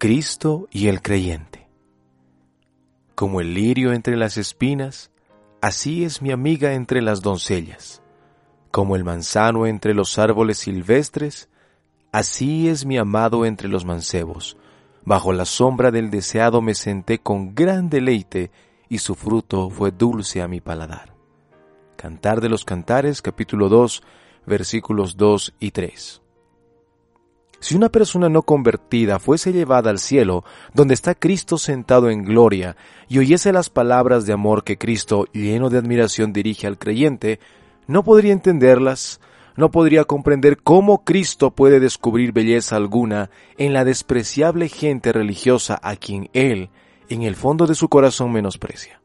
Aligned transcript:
Cristo 0.00 0.66
y 0.70 0.88
el 0.88 1.02
creyente. 1.02 1.68
Como 3.14 3.42
el 3.42 3.52
lirio 3.52 3.92
entre 3.92 4.16
las 4.16 4.38
espinas, 4.38 5.10
así 5.60 6.04
es 6.04 6.22
mi 6.22 6.32
amiga 6.32 6.72
entre 6.72 7.02
las 7.02 7.20
doncellas. 7.20 8.02
Como 8.70 8.96
el 8.96 9.04
manzano 9.04 9.66
entre 9.66 9.92
los 9.92 10.18
árboles 10.18 10.56
silvestres, 10.56 11.50
así 12.12 12.70
es 12.70 12.86
mi 12.86 12.96
amado 12.96 13.44
entre 13.44 13.68
los 13.68 13.84
mancebos. 13.84 14.56
Bajo 15.04 15.34
la 15.34 15.44
sombra 15.44 15.90
del 15.90 16.08
deseado 16.08 16.62
me 16.62 16.74
senté 16.74 17.18
con 17.18 17.54
gran 17.54 17.90
deleite, 17.90 18.50
y 18.88 19.00
su 19.00 19.14
fruto 19.14 19.68
fue 19.68 19.90
dulce 19.90 20.40
a 20.40 20.48
mi 20.48 20.62
paladar. 20.62 21.14
Cantar 21.96 22.40
de 22.40 22.48
los 22.48 22.64
Cantares, 22.64 23.20
capítulo 23.20 23.68
2, 23.68 24.02
versículos 24.46 25.18
2 25.18 25.56
y 25.60 25.72
3. 25.72 26.22
Si 27.60 27.76
una 27.76 27.90
persona 27.90 28.30
no 28.30 28.42
convertida 28.42 29.18
fuese 29.18 29.52
llevada 29.52 29.90
al 29.90 29.98
cielo, 29.98 30.44
donde 30.72 30.94
está 30.94 31.14
Cristo 31.14 31.58
sentado 31.58 32.08
en 32.08 32.24
gloria, 32.24 32.76
y 33.06 33.18
oyese 33.18 33.52
las 33.52 33.68
palabras 33.68 34.24
de 34.24 34.32
amor 34.32 34.64
que 34.64 34.78
Cristo, 34.78 35.26
lleno 35.32 35.68
de 35.68 35.76
admiración, 35.76 36.32
dirige 36.32 36.66
al 36.66 36.78
creyente, 36.78 37.38
no 37.86 38.02
podría 38.02 38.32
entenderlas, 38.32 39.20
no 39.56 39.70
podría 39.70 40.04
comprender 40.04 40.62
cómo 40.62 41.04
Cristo 41.04 41.50
puede 41.50 41.80
descubrir 41.80 42.32
belleza 42.32 42.76
alguna 42.76 43.30
en 43.58 43.74
la 43.74 43.84
despreciable 43.84 44.68
gente 44.68 45.12
religiosa 45.12 45.78
a 45.82 45.96
quien 45.96 46.30
Él, 46.32 46.70
en 47.10 47.22
el 47.22 47.36
fondo 47.36 47.66
de 47.66 47.74
su 47.74 47.90
corazón, 47.90 48.32
menosprecia. 48.32 48.99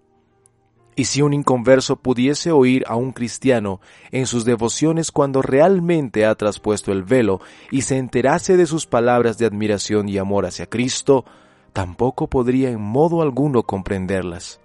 Y 0.95 1.05
si 1.05 1.21
un 1.21 1.33
inconverso 1.33 1.97
pudiese 1.97 2.51
oír 2.51 2.85
a 2.87 2.95
un 2.95 3.11
cristiano 3.11 3.81
en 4.11 4.27
sus 4.27 4.45
devociones 4.45 5.11
cuando 5.11 5.41
realmente 5.41 6.25
ha 6.25 6.35
traspuesto 6.35 6.93
el 6.93 7.03
velo 7.03 7.41
y 7.69 7.81
se 7.81 7.97
enterase 7.97 8.55
de 8.55 8.65
sus 8.65 8.85
palabras 8.85 9.37
de 9.37 9.45
admiración 9.45 10.07
y 10.07 10.17
amor 10.17 10.45
hacia 10.45 10.67
Cristo, 10.67 11.25
tampoco 11.73 12.27
podría 12.27 12.69
en 12.69 12.81
modo 12.81 13.21
alguno 13.21 13.63
comprenderlas. 13.63 14.61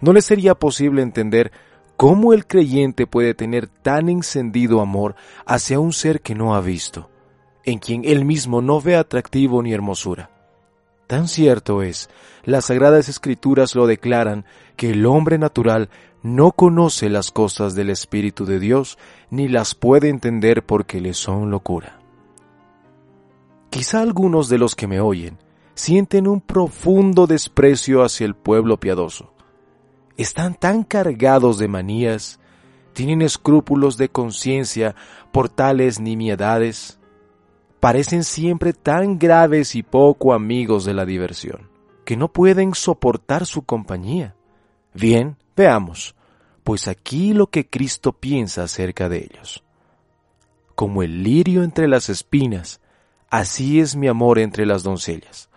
No 0.00 0.14
le 0.14 0.22
sería 0.22 0.54
posible 0.54 1.02
entender 1.02 1.52
cómo 1.98 2.32
el 2.32 2.46
creyente 2.46 3.06
puede 3.06 3.34
tener 3.34 3.66
tan 3.68 4.08
encendido 4.08 4.80
amor 4.80 5.14
hacia 5.44 5.78
un 5.78 5.92
ser 5.92 6.22
que 6.22 6.34
no 6.34 6.54
ha 6.54 6.62
visto, 6.62 7.10
en 7.64 7.78
quien 7.78 8.06
él 8.06 8.24
mismo 8.24 8.62
no 8.62 8.80
ve 8.80 8.96
atractivo 8.96 9.62
ni 9.62 9.74
hermosura. 9.74 10.30
Tan 11.10 11.26
cierto 11.26 11.82
es, 11.82 12.08
las 12.44 12.66
sagradas 12.66 13.08
escrituras 13.08 13.74
lo 13.74 13.88
declaran, 13.88 14.44
que 14.76 14.90
el 14.90 15.04
hombre 15.06 15.38
natural 15.38 15.90
no 16.22 16.52
conoce 16.52 17.08
las 17.08 17.32
cosas 17.32 17.74
del 17.74 17.90
Espíritu 17.90 18.46
de 18.46 18.60
Dios, 18.60 18.96
ni 19.28 19.48
las 19.48 19.74
puede 19.74 20.08
entender 20.08 20.64
porque 20.64 21.00
le 21.00 21.12
son 21.14 21.50
locura. 21.50 21.98
Quizá 23.70 24.02
algunos 24.02 24.48
de 24.48 24.58
los 24.58 24.76
que 24.76 24.86
me 24.86 25.00
oyen 25.00 25.38
sienten 25.74 26.28
un 26.28 26.40
profundo 26.40 27.26
desprecio 27.26 28.04
hacia 28.04 28.24
el 28.24 28.36
pueblo 28.36 28.78
piadoso. 28.78 29.32
Están 30.16 30.54
tan 30.54 30.84
cargados 30.84 31.58
de 31.58 31.66
manías, 31.66 32.38
tienen 32.92 33.20
escrúpulos 33.20 33.96
de 33.96 34.10
conciencia 34.10 34.94
por 35.32 35.48
tales 35.48 35.98
nimiedades, 35.98 36.99
parecen 37.80 38.24
siempre 38.24 38.74
tan 38.74 39.18
graves 39.18 39.74
y 39.74 39.82
poco 39.82 40.34
amigos 40.34 40.84
de 40.84 40.94
la 40.94 41.06
diversión, 41.06 41.70
que 42.04 42.16
no 42.16 42.28
pueden 42.28 42.74
soportar 42.74 43.46
su 43.46 43.62
compañía. 43.62 44.36
Bien, 44.92 45.36
veamos, 45.56 46.14
pues 46.62 46.88
aquí 46.88 47.32
lo 47.32 47.48
que 47.48 47.66
Cristo 47.66 48.12
piensa 48.12 48.64
acerca 48.64 49.08
de 49.08 49.18
ellos. 49.18 49.64
Como 50.74 51.02
el 51.02 51.22
lirio 51.22 51.62
entre 51.62 51.88
las 51.88 52.10
espinas, 52.10 52.80
así 53.30 53.80
es 53.80 53.96
mi 53.96 54.08
amor 54.08 54.38
entre 54.38 54.66
las 54.66 54.82
doncellas. 54.82 55.48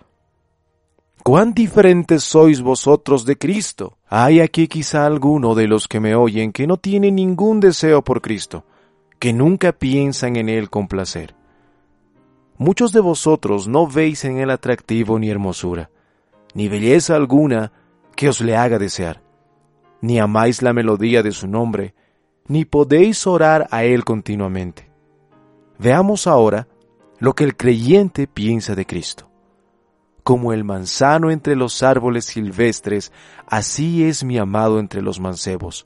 ¿Cuán 1.24 1.54
diferentes 1.54 2.24
sois 2.24 2.62
vosotros 2.62 3.26
de 3.26 3.38
Cristo? 3.38 3.98
Hay 4.08 4.42
aquí 4.42 4.68
quizá 4.68 5.06
alguno 5.06 5.56
de 5.56 5.68
los 5.68 5.88
que 5.88 6.02
me 6.02 6.16
oyen 6.16 6.52
que 6.52 6.68
no 6.68 6.78
tiene 6.78 7.12
ningún 7.12 7.62
deseo 7.62 8.02
por 8.04 8.22
Cristo, 8.22 8.66
que 9.20 9.32
nunca 9.32 9.72
piensan 9.72 10.36
en 10.36 10.50
Él 10.50 10.70
con 10.70 10.90
placer. 10.90 11.34
Muchos 12.58 12.92
de 12.92 13.00
vosotros 13.00 13.68
no 13.68 13.88
veis 13.88 14.26
en 14.26 14.38
él 14.38 14.52
atractivo 14.52 15.18
ni 15.18 15.30
hermosura, 15.30 15.90
ni 16.54 16.68
belleza 16.68 17.16
alguna 17.16 17.72
que 18.16 18.30
os 18.30 18.42
le 18.42 18.56
haga 18.56 18.78
desear, 18.78 19.22
ni 20.02 20.20
amáis 20.20 20.62
la 20.62 20.74
melodía 20.74 21.24
de 21.24 21.32
su 21.32 21.48
nombre, 21.48 21.96
ni 22.48 22.66
podéis 22.66 23.26
orar 23.26 23.68
a 23.72 23.84
él 23.84 24.04
continuamente. 24.04 24.92
Veamos 25.80 26.28
ahora 26.28 26.68
lo 27.20 27.34
que 27.34 27.44
el 27.44 27.56
creyente 27.56 28.28
piensa 28.28 28.76
de 28.76 28.86
Cristo. 28.86 29.30
Como 30.24 30.54
el 30.54 30.64
manzano 30.64 31.32
entre 31.32 31.56
los 31.56 31.84
árboles 31.84 32.26
silvestres, 32.26 33.12
así 33.48 34.04
es 34.04 34.24
mi 34.24 34.38
amado 34.38 34.80
entre 34.80 35.02
los 35.02 35.20
mancebos. 35.20 35.86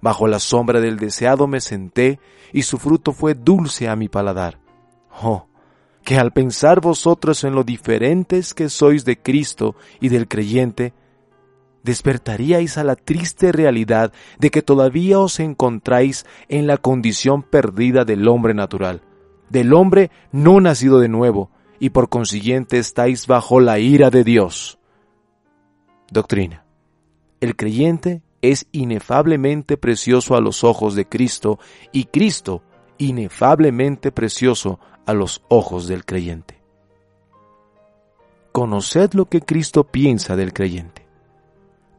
Bajo 0.00 0.26
la 0.26 0.38
sombra 0.38 0.80
del 0.80 0.98
deseado 0.98 1.46
me 1.46 1.60
senté, 1.60 2.20
y 2.52 2.62
su 2.62 2.78
fruto 2.78 3.12
fue 3.12 3.34
dulce 3.34 3.88
a 3.88 3.96
mi 3.96 4.08
paladar. 4.08 4.58
Oh, 5.22 5.46
que 6.04 6.18
al 6.18 6.32
pensar 6.32 6.80
vosotros 6.80 7.44
en 7.44 7.54
lo 7.54 7.64
diferentes 7.64 8.54
que 8.54 8.68
sois 8.68 9.04
de 9.04 9.18
Cristo 9.18 9.74
y 10.00 10.10
del 10.10 10.28
creyente, 10.28 10.92
despertaríais 11.82 12.78
a 12.78 12.84
la 12.84 12.94
triste 12.94 13.52
realidad 13.52 14.12
de 14.38 14.50
que 14.50 14.62
todavía 14.62 15.18
os 15.18 15.40
encontráis 15.40 16.26
en 16.48 16.66
la 16.66 16.76
condición 16.76 17.42
perdida 17.42 18.04
del 18.04 18.28
hombre 18.28 18.54
natural, 18.54 19.02
del 19.48 19.72
hombre 19.72 20.10
no 20.30 20.60
nacido 20.60 21.00
de 21.00 21.08
nuevo, 21.08 21.50
y 21.80 21.90
por 21.90 22.08
consiguiente 22.08 22.78
estáis 22.78 23.26
bajo 23.26 23.60
la 23.60 23.78
ira 23.78 24.10
de 24.10 24.24
Dios. 24.24 24.78
Doctrina. 26.10 26.64
El 27.40 27.56
creyente 27.56 28.22
es 28.42 28.66
inefablemente 28.72 29.76
precioso 29.76 30.36
a 30.36 30.40
los 30.40 30.64
ojos 30.64 30.94
de 30.94 31.06
Cristo 31.06 31.58
y 31.92 32.04
Cristo 32.04 32.62
inefablemente 32.98 34.12
precioso 34.12 34.78
a 35.06 35.14
los 35.14 35.42
ojos 35.48 35.86
del 35.88 36.04
creyente. 36.04 36.60
Conoced 38.52 39.14
lo 39.14 39.26
que 39.26 39.40
Cristo 39.40 39.84
piensa 39.84 40.36
del 40.36 40.52
creyente. 40.52 41.06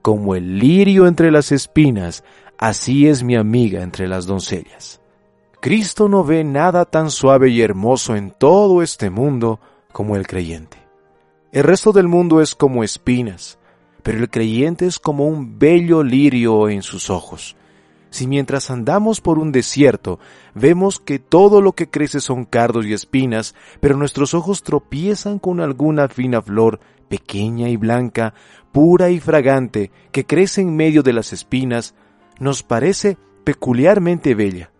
Como 0.01 0.35
el 0.35 0.59
lirio 0.59 1.07
entre 1.07 1.31
las 1.31 1.51
espinas, 1.51 2.23
así 2.57 3.07
es 3.07 3.23
mi 3.23 3.35
amiga 3.35 3.81
entre 3.81 4.07
las 4.07 4.25
doncellas. 4.25 5.01
Cristo 5.59 6.07
no 6.07 6.23
ve 6.23 6.43
nada 6.43 6.85
tan 6.85 7.09
suave 7.09 7.49
y 7.49 7.61
hermoso 7.61 8.15
en 8.15 8.31
todo 8.31 8.81
este 8.81 9.09
mundo 9.09 9.59
como 9.91 10.15
el 10.15 10.27
creyente. 10.27 10.77
El 11.51 11.63
resto 11.63 11.91
del 11.91 12.07
mundo 12.07 12.41
es 12.41 12.53
como 12.53 12.83
espinas, 12.83 13.57
pero 14.03 14.19
el 14.19 14.29
creyente 14.29 14.85
es 14.85 14.99
como 14.99 15.25
un 15.25 15.57
bello 15.57 16.03
lirio 16.03 16.69
en 16.69 16.83
sus 16.83 17.09
ojos, 17.09 17.55
si 18.15 18.27
mientras 18.27 18.71
andamos 18.71 19.19
por 19.19 19.39
un 19.39 19.51
desierto 19.51 20.19
vemos 20.53 21.01
que 21.01 21.19
todo 21.19 21.59
lo 21.59 21.73
que 21.73 21.89
crece 21.89 22.21
son 22.21 22.45
cardos 22.45 22.85
y 22.85 22.93
espinas, 22.93 23.55
pero 23.81 23.97
nuestros 23.97 24.33
ojos 24.33 24.63
tropiezan 24.63 25.37
con 25.37 25.59
alguna 25.59 26.07
fina 26.07 26.41
flor, 26.41 26.79
pequeña 27.09 27.67
y 27.67 27.75
blanca, 27.75 28.33
pura 28.71 29.09
y 29.09 29.19
fragante, 29.19 29.91
que 30.13 30.25
crece 30.25 30.61
en 30.61 30.77
medio 30.77 31.03
de 31.03 31.11
las 31.11 31.33
espinas, 31.33 31.93
nos 32.39 32.63
parece 32.63 33.17
peculiarmente 33.43 34.33
bella. 34.33 34.71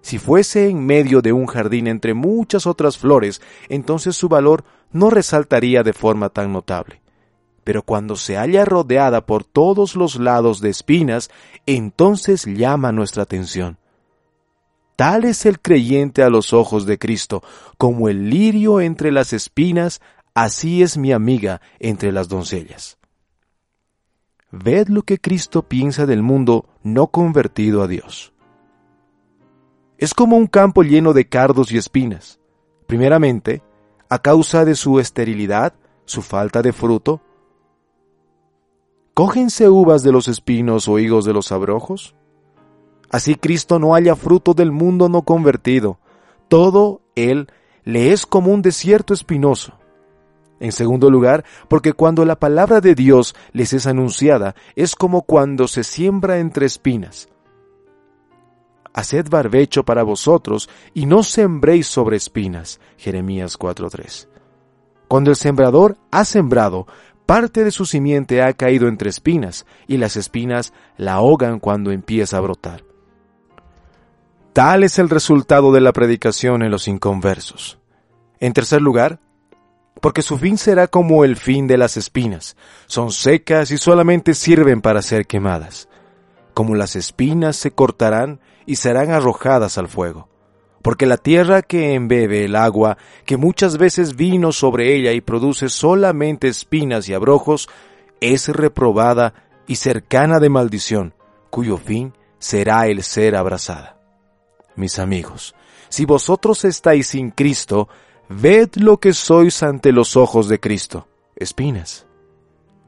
Si 0.00 0.18
fuese 0.18 0.68
en 0.68 0.86
medio 0.86 1.20
de 1.20 1.32
un 1.32 1.46
jardín 1.46 1.88
entre 1.88 2.14
muchas 2.14 2.64
otras 2.68 2.96
flores, 2.96 3.42
entonces 3.68 4.14
su 4.14 4.28
valor 4.28 4.62
no 4.92 5.10
resaltaría 5.10 5.82
de 5.82 5.92
forma 5.92 6.28
tan 6.28 6.52
notable 6.52 7.00
pero 7.68 7.82
cuando 7.82 8.16
se 8.16 8.38
halla 8.38 8.64
rodeada 8.64 9.26
por 9.26 9.44
todos 9.44 9.94
los 9.94 10.16
lados 10.18 10.62
de 10.62 10.70
espinas, 10.70 11.28
entonces 11.66 12.46
llama 12.46 12.92
nuestra 12.92 13.24
atención. 13.24 13.76
Tal 14.96 15.26
es 15.26 15.44
el 15.44 15.60
creyente 15.60 16.22
a 16.22 16.30
los 16.30 16.54
ojos 16.54 16.86
de 16.86 16.98
Cristo, 16.98 17.42
como 17.76 18.08
el 18.08 18.30
lirio 18.30 18.80
entre 18.80 19.12
las 19.12 19.34
espinas, 19.34 20.00
así 20.32 20.82
es 20.82 20.96
mi 20.96 21.12
amiga 21.12 21.60
entre 21.78 22.10
las 22.10 22.30
doncellas. 22.30 22.96
Ved 24.50 24.88
lo 24.88 25.02
que 25.02 25.18
Cristo 25.18 25.68
piensa 25.68 26.06
del 26.06 26.22
mundo 26.22 26.70
no 26.82 27.08
convertido 27.08 27.82
a 27.82 27.86
Dios. 27.86 28.32
Es 29.98 30.14
como 30.14 30.38
un 30.38 30.46
campo 30.46 30.84
lleno 30.84 31.12
de 31.12 31.28
cardos 31.28 31.70
y 31.70 31.76
espinas. 31.76 32.40
Primeramente, 32.86 33.62
a 34.08 34.20
causa 34.20 34.64
de 34.64 34.74
su 34.74 35.00
esterilidad, 35.00 35.74
su 36.06 36.22
falta 36.22 36.62
de 36.62 36.72
fruto, 36.72 37.20
¿Cógense 39.18 39.68
uvas 39.68 40.04
de 40.04 40.12
los 40.12 40.28
espinos 40.28 40.86
o 40.86 41.00
higos 41.00 41.24
de 41.24 41.32
los 41.32 41.50
abrojos? 41.50 42.14
Así 43.10 43.34
Cristo 43.34 43.80
no 43.80 43.96
haya 43.96 44.14
fruto 44.14 44.54
del 44.54 44.70
mundo 44.70 45.08
no 45.08 45.22
convertido. 45.22 45.98
Todo 46.46 47.00
él 47.16 47.48
le 47.82 48.12
es 48.12 48.26
como 48.26 48.52
un 48.52 48.62
desierto 48.62 49.12
espinoso. 49.12 49.72
En 50.60 50.70
segundo 50.70 51.10
lugar, 51.10 51.44
porque 51.66 51.94
cuando 51.94 52.24
la 52.24 52.38
palabra 52.38 52.80
de 52.80 52.94
Dios 52.94 53.34
les 53.50 53.72
es 53.72 53.88
anunciada, 53.88 54.54
es 54.76 54.94
como 54.94 55.22
cuando 55.22 55.66
se 55.66 55.82
siembra 55.82 56.38
entre 56.38 56.66
espinas. 56.66 57.28
Haced 58.94 59.28
barbecho 59.28 59.84
para 59.84 60.04
vosotros 60.04 60.70
y 60.94 61.06
no 61.06 61.24
sembréis 61.24 61.88
sobre 61.88 62.16
espinas. 62.16 62.78
Jeremías 62.96 63.58
4:3 63.58 64.28
Cuando 65.08 65.30
el 65.30 65.36
sembrador 65.36 65.96
ha 66.12 66.24
sembrado, 66.24 66.86
parte 67.28 67.62
de 67.62 67.70
su 67.72 67.84
simiente 67.84 68.40
ha 68.40 68.54
caído 68.54 68.88
entre 68.88 69.10
espinas, 69.10 69.66
y 69.86 69.98
las 69.98 70.16
espinas 70.16 70.72
la 70.96 71.12
ahogan 71.12 71.60
cuando 71.60 71.90
empieza 71.90 72.38
a 72.38 72.40
brotar. 72.40 72.84
Tal 74.54 74.82
es 74.82 74.98
el 74.98 75.10
resultado 75.10 75.70
de 75.70 75.82
la 75.82 75.92
predicación 75.92 76.62
en 76.62 76.70
los 76.70 76.88
inconversos. 76.88 77.78
En 78.40 78.54
tercer 78.54 78.80
lugar, 78.80 79.20
porque 80.00 80.22
su 80.22 80.38
fin 80.38 80.56
será 80.56 80.86
como 80.86 81.22
el 81.22 81.36
fin 81.36 81.66
de 81.66 81.76
las 81.76 81.98
espinas, 81.98 82.56
son 82.86 83.12
secas 83.12 83.72
y 83.72 83.76
solamente 83.76 84.32
sirven 84.32 84.80
para 84.80 85.02
ser 85.02 85.26
quemadas. 85.26 85.90
Como 86.54 86.76
las 86.76 86.96
espinas 86.96 87.56
se 87.56 87.72
cortarán 87.72 88.40
y 88.64 88.76
serán 88.76 89.10
arrojadas 89.10 89.76
al 89.76 89.88
fuego 89.88 90.30
porque 90.82 91.06
la 91.06 91.16
tierra 91.16 91.62
que 91.62 91.94
embebe 91.94 92.44
el 92.44 92.56
agua, 92.56 92.98
que 93.24 93.36
muchas 93.36 93.78
veces 93.78 94.16
vino 94.16 94.52
sobre 94.52 94.94
ella 94.94 95.12
y 95.12 95.20
produce 95.20 95.68
solamente 95.68 96.48
espinas 96.48 97.08
y 97.08 97.14
abrojos, 97.14 97.68
es 98.20 98.48
reprobada 98.48 99.34
y 99.66 99.76
cercana 99.76 100.40
de 100.40 100.48
maldición, 100.48 101.14
cuyo 101.50 101.76
fin 101.76 102.14
será 102.38 102.86
el 102.86 103.02
ser 103.02 103.36
abrazada. 103.36 104.00
Mis 104.76 104.98
amigos, 104.98 105.54
si 105.88 106.04
vosotros 106.04 106.64
estáis 106.64 107.08
sin 107.08 107.30
Cristo, 107.30 107.88
ved 108.28 108.70
lo 108.76 108.98
que 108.98 109.12
sois 109.12 109.62
ante 109.62 109.92
los 109.92 110.16
ojos 110.16 110.48
de 110.48 110.60
Cristo, 110.60 111.08
espinas. 111.36 112.06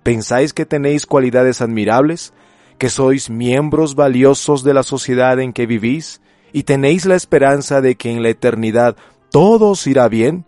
¿Pensáis 0.02 0.52
que 0.52 0.66
tenéis 0.66 1.06
cualidades 1.06 1.60
admirables? 1.60 2.32
¿Que 2.78 2.88
sois 2.88 3.28
miembros 3.28 3.94
valiosos 3.94 4.64
de 4.64 4.72
la 4.72 4.82
sociedad 4.82 5.38
en 5.40 5.52
que 5.52 5.66
vivís? 5.66 6.20
Y 6.52 6.64
tenéis 6.64 7.06
la 7.06 7.16
esperanza 7.16 7.80
de 7.80 7.96
que 7.96 8.10
en 8.10 8.22
la 8.22 8.30
eternidad 8.30 8.96
todo 9.30 9.70
os 9.70 9.86
irá 9.86 10.08
bien? 10.08 10.46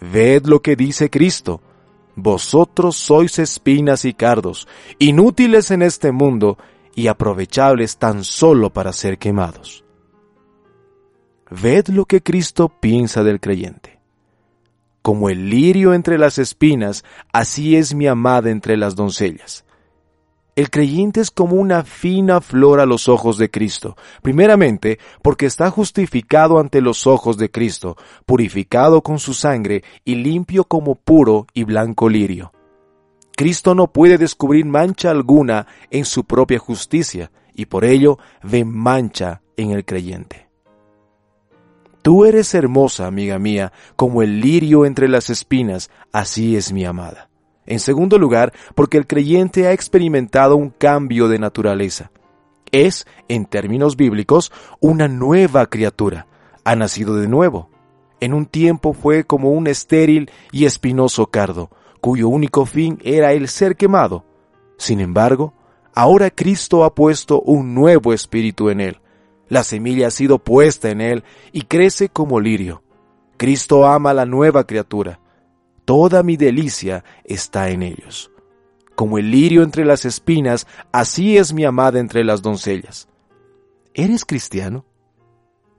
Ved 0.00 0.46
lo 0.46 0.60
que 0.60 0.76
dice 0.76 1.10
Cristo. 1.10 1.60
Vosotros 2.14 2.96
sois 2.96 3.38
espinas 3.38 4.04
y 4.04 4.14
cardos, 4.14 4.66
inútiles 4.98 5.70
en 5.70 5.82
este 5.82 6.12
mundo 6.12 6.56
y 6.94 7.08
aprovechables 7.08 7.98
tan 7.98 8.24
solo 8.24 8.72
para 8.72 8.92
ser 8.94 9.18
quemados. 9.18 9.84
Ved 11.50 11.88
lo 11.88 12.06
que 12.06 12.22
Cristo 12.22 12.70
piensa 12.80 13.22
del 13.22 13.38
creyente. 13.38 14.00
Como 15.02 15.28
el 15.28 15.50
lirio 15.50 15.92
entre 15.92 16.18
las 16.18 16.38
espinas, 16.38 17.04
así 17.32 17.76
es 17.76 17.94
mi 17.94 18.06
amada 18.06 18.50
entre 18.50 18.76
las 18.78 18.96
doncellas. 18.96 19.65
El 20.56 20.70
creyente 20.70 21.20
es 21.20 21.30
como 21.30 21.56
una 21.56 21.84
fina 21.84 22.40
flor 22.40 22.80
a 22.80 22.86
los 22.86 23.10
ojos 23.10 23.36
de 23.36 23.50
Cristo, 23.50 23.94
primeramente 24.22 24.98
porque 25.20 25.44
está 25.44 25.70
justificado 25.70 26.58
ante 26.58 26.80
los 26.80 27.06
ojos 27.06 27.36
de 27.36 27.50
Cristo, 27.50 27.98
purificado 28.24 29.02
con 29.02 29.18
su 29.18 29.34
sangre 29.34 29.84
y 30.02 30.14
limpio 30.14 30.64
como 30.64 30.94
puro 30.94 31.46
y 31.52 31.64
blanco 31.64 32.08
lirio. 32.08 32.52
Cristo 33.36 33.74
no 33.74 33.92
puede 33.92 34.16
descubrir 34.16 34.64
mancha 34.64 35.10
alguna 35.10 35.66
en 35.90 36.06
su 36.06 36.24
propia 36.24 36.58
justicia, 36.58 37.30
y 37.54 37.66
por 37.66 37.84
ello 37.84 38.18
ve 38.42 38.64
mancha 38.64 39.42
en 39.58 39.72
el 39.72 39.84
creyente. 39.84 40.48
Tú 42.00 42.24
eres 42.24 42.54
hermosa, 42.54 43.06
amiga 43.06 43.38
mía, 43.38 43.72
como 43.94 44.22
el 44.22 44.40
lirio 44.40 44.86
entre 44.86 45.08
las 45.08 45.28
espinas, 45.28 45.90
así 46.12 46.56
es 46.56 46.72
mi 46.72 46.86
amada. 46.86 47.28
En 47.66 47.80
segundo 47.80 48.18
lugar, 48.18 48.52
porque 48.74 48.96
el 48.96 49.06
creyente 49.06 49.66
ha 49.66 49.72
experimentado 49.72 50.56
un 50.56 50.70
cambio 50.70 51.28
de 51.28 51.38
naturaleza. 51.38 52.10
Es, 52.70 53.06
en 53.28 53.46
términos 53.46 53.96
bíblicos, 53.96 54.52
una 54.80 55.08
nueva 55.08 55.66
criatura. 55.66 56.26
Ha 56.64 56.76
nacido 56.76 57.16
de 57.16 57.28
nuevo. 57.28 57.70
En 58.20 58.34
un 58.34 58.46
tiempo 58.46 58.92
fue 58.92 59.24
como 59.24 59.50
un 59.50 59.66
estéril 59.66 60.30
y 60.52 60.64
espinoso 60.64 61.26
cardo, 61.26 61.70
cuyo 62.00 62.28
único 62.28 62.66
fin 62.66 62.98
era 63.02 63.32
el 63.32 63.48
ser 63.48 63.76
quemado. 63.76 64.24
Sin 64.78 65.00
embargo, 65.00 65.52
ahora 65.94 66.30
Cristo 66.30 66.84
ha 66.84 66.94
puesto 66.94 67.40
un 67.40 67.74
nuevo 67.74 68.12
espíritu 68.12 68.70
en 68.70 68.80
él. 68.80 69.00
La 69.48 69.64
semilla 69.64 70.08
ha 70.08 70.10
sido 70.10 70.38
puesta 70.38 70.90
en 70.90 71.00
él 71.00 71.24
y 71.52 71.62
crece 71.62 72.08
como 72.08 72.40
lirio. 72.40 72.82
Cristo 73.36 73.86
ama 73.86 74.10
a 74.10 74.14
la 74.14 74.24
nueva 74.24 74.64
criatura 74.64 75.20
toda 75.86 76.22
mi 76.22 76.36
delicia 76.36 77.02
está 77.24 77.70
en 77.70 77.82
ellos. 77.82 78.30
Como 78.94 79.16
el 79.16 79.30
lirio 79.30 79.62
entre 79.62 79.86
las 79.86 80.04
espinas, 80.04 80.66
así 80.92 81.38
es 81.38 81.54
mi 81.54 81.64
amada 81.64 81.98
entre 81.98 82.24
las 82.24 82.42
doncellas. 82.42 83.08
¿Eres 83.94 84.26
cristiano? 84.26 84.84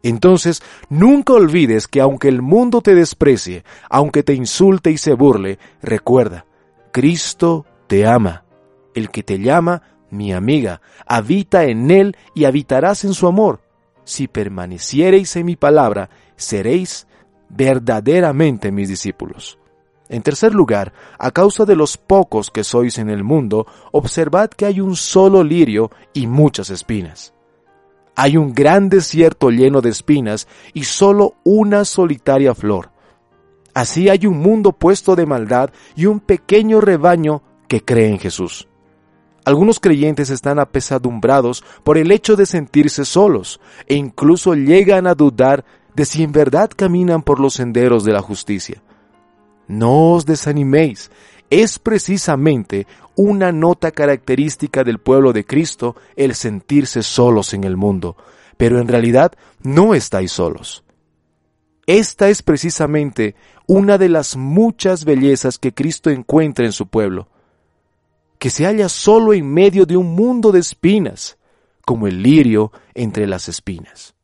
Entonces, 0.02 0.64
nunca 0.90 1.34
olvides 1.34 1.88
que 1.88 2.02
aunque 2.02 2.30
el 2.30 2.42
mundo 2.42 2.82
te 2.82 2.96
desprecie, 2.96 3.64
aunque 3.90 4.24
te 4.24 4.34
insulte 4.34 4.92
y 4.92 4.98
se 4.98 5.14
burle, 5.14 5.60
recuerda, 5.82 6.46
Cristo 6.92 7.66
te 7.88 8.08
ama. 8.08 8.46
El 8.96 9.10
que 9.12 9.24
te 9.24 9.40
llama, 9.40 9.84
mi 10.10 10.32
amiga, 10.32 10.82
habita 11.06 11.66
en 11.66 11.92
él 11.92 12.16
y 12.34 12.46
habitarás 12.46 13.04
en 13.04 13.14
su 13.14 13.28
amor. 13.28 13.62
Si 14.06 14.28
permaneciereis 14.28 15.36
en 15.36 15.46
mi 15.46 15.56
palabra, 15.56 16.10
seréis 16.38 17.08
verdaderamente 17.50 18.72
mis 18.72 18.88
discípulos. 18.88 19.60
En 20.10 20.22
tercer 20.22 20.54
lugar, 20.54 20.94
a 21.20 21.32
causa 21.32 21.66
de 21.66 21.76
los 21.76 21.98
pocos 21.98 22.50
que 22.50 22.64
sois 22.64 22.98
en 22.98 23.10
el 23.10 23.24
mundo, 23.24 23.68
observad 23.92 24.50
que 24.50 24.66
hay 24.66 24.80
un 24.80 24.96
solo 24.96 25.44
lirio 25.44 25.92
y 26.14 26.28
muchas 26.28 26.70
espinas. 26.70 27.34
Hay 28.16 28.38
un 28.38 28.54
gran 28.54 28.90
desierto 28.90 29.50
lleno 29.50 29.82
de 29.82 29.90
espinas 29.90 30.48
y 30.74 30.86
solo 30.86 31.36
una 31.44 31.86
solitaria 31.86 32.56
flor. 32.56 32.90
Así 33.74 34.10
hay 34.10 34.26
un 34.26 34.40
mundo 34.40 34.72
puesto 34.72 35.16
de 35.16 35.26
maldad 35.26 35.70
y 35.96 36.08
un 36.08 36.20
pequeño 36.20 36.82
rebaño 36.82 37.44
que 37.68 37.84
cree 37.84 38.10
en 38.10 38.18
Jesús. 38.18 38.68
Algunos 39.46 39.80
creyentes 39.80 40.30
están 40.30 40.58
apesadumbrados 40.58 41.64
por 41.84 41.98
el 41.98 42.12
hecho 42.12 42.36
de 42.36 42.46
sentirse 42.46 43.06
solos 43.06 43.60
e 43.86 43.96
incluso 43.96 44.56
llegan 44.56 45.06
a 45.06 45.14
dudar 45.14 45.64
de 45.96 46.06
si 46.06 46.24
en 46.24 46.32
verdad 46.32 46.70
caminan 46.76 47.22
por 47.22 47.40
los 47.40 47.54
senderos 47.54 48.04
de 48.04 48.14
la 48.14 48.22
justicia. 48.22 48.82
No 49.68 50.14
os 50.14 50.26
desaniméis. 50.26 51.12
Es 51.50 51.80
precisamente 51.80 52.88
una 53.16 53.52
nota 53.52 53.92
característica 53.92 54.84
del 54.84 55.00
pueblo 55.00 55.34
de 55.34 55.46
Cristo 55.46 55.96
el 56.16 56.36
sentirse 56.36 57.04
solos 57.04 57.54
en 57.54 57.64
el 57.64 57.78
mundo, 57.78 58.16
pero 58.58 58.80
en 58.80 58.88
realidad 58.88 59.34
no 59.62 59.94
estáis 59.94 60.32
solos. 60.32 60.84
Esta 61.86 62.28
es 62.30 62.42
precisamente 62.42 63.36
una 63.66 63.98
de 63.98 64.10
las 64.10 64.36
muchas 64.36 65.06
bellezas 65.06 65.58
que 65.58 65.74
Cristo 65.74 66.10
encuentra 66.10 66.66
en 66.66 66.74
su 66.74 66.88
pueblo, 66.88 67.30
que 68.40 68.50
se 68.50 68.66
halla 68.66 68.90
solo 68.90 69.34
en 69.34 69.52
medio 69.52 69.86
de 69.86 69.98
un 69.98 70.14
mundo 70.14 70.52
de 70.52 70.60
espinas, 70.60 71.38
como 71.86 72.08
el 72.08 72.22
lirio 72.22 72.72
entre 72.94 73.26
las 73.26 73.48
espinas. 73.48 74.16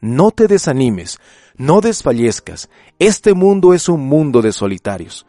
No 0.00 0.30
te 0.30 0.48
desanimes, 0.48 1.18
no 1.60 1.82
desfallezcas, 1.82 2.70
este 2.98 3.34
mundo 3.34 3.74
es 3.74 3.90
un 3.90 4.00
mundo 4.00 4.40
de 4.40 4.50
solitarios. 4.50 5.26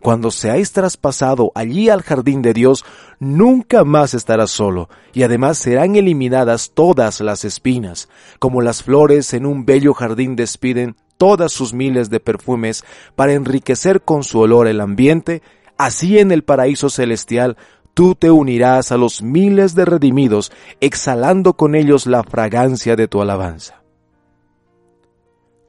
Cuando 0.00 0.32
seáis 0.32 0.72
traspasado 0.72 1.52
allí 1.54 1.88
al 1.88 2.02
jardín 2.02 2.42
de 2.42 2.52
Dios, 2.52 2.84
nunca 3.20 3.84
más 3.84 4.14
estarás 4.14 4.50
solo, 4.50 4.88
y 5.12 5.22
además 5.22 5.58
serán 5.58 5.94
eliminadas 5.94 6.72
todas 6.74 7.20
las 7.20 7.44
espinas, 7.44 8.08
como 8.40 8.62
las 8.62 8.82
flores 8.82 9.32
en 9.32 9.46
un 9.46 9.64
bello 9.64 9.94
jardín 9.94 10.34
despiden 10.34 10.96
todas 11.18 11.52
sus 11.52 11.72
miles 11.72 12.10
de 12.10 12.18
perfumes 12.18 12.84
para 13.14 13.34
enriquecer 13.34 14.02
con 14.02 14.24
su 14.24 14.40
olor 14.40 14.66
el 14.66 14.80
ambiente, 14.80 15.40
así 15.78 16.18
en 16.18 16.32
el 16.32 16.42
paraíso 16.42 16.90
celestial 16.90 17.56
tú 17.94 18.16
te 18.16 18.32
unirás 18.32 18.90
a 18.90 18.96
los 18.96 19.22
miles 19.22 19.76
de 19.76 19.84
redimidos, 19.84 20.50
exhalando 20.80 21.52
con 21.52 21.76
ellos 21.76 22.08
la 22.08 22.24
fragancia 22.24 22.96
de 22.96 23.06
tu 23.06 23.22
alabanza. 23.22 23.79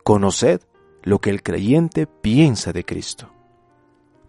Conoced 0.03 0.62
lo 1.03 1.20
que 1.20 1.29
el 1.29 1.43
creyente 1.43 2.08
piensa 2.08 2.74
de 2.74 2.86
Cristo. 2.86 3.31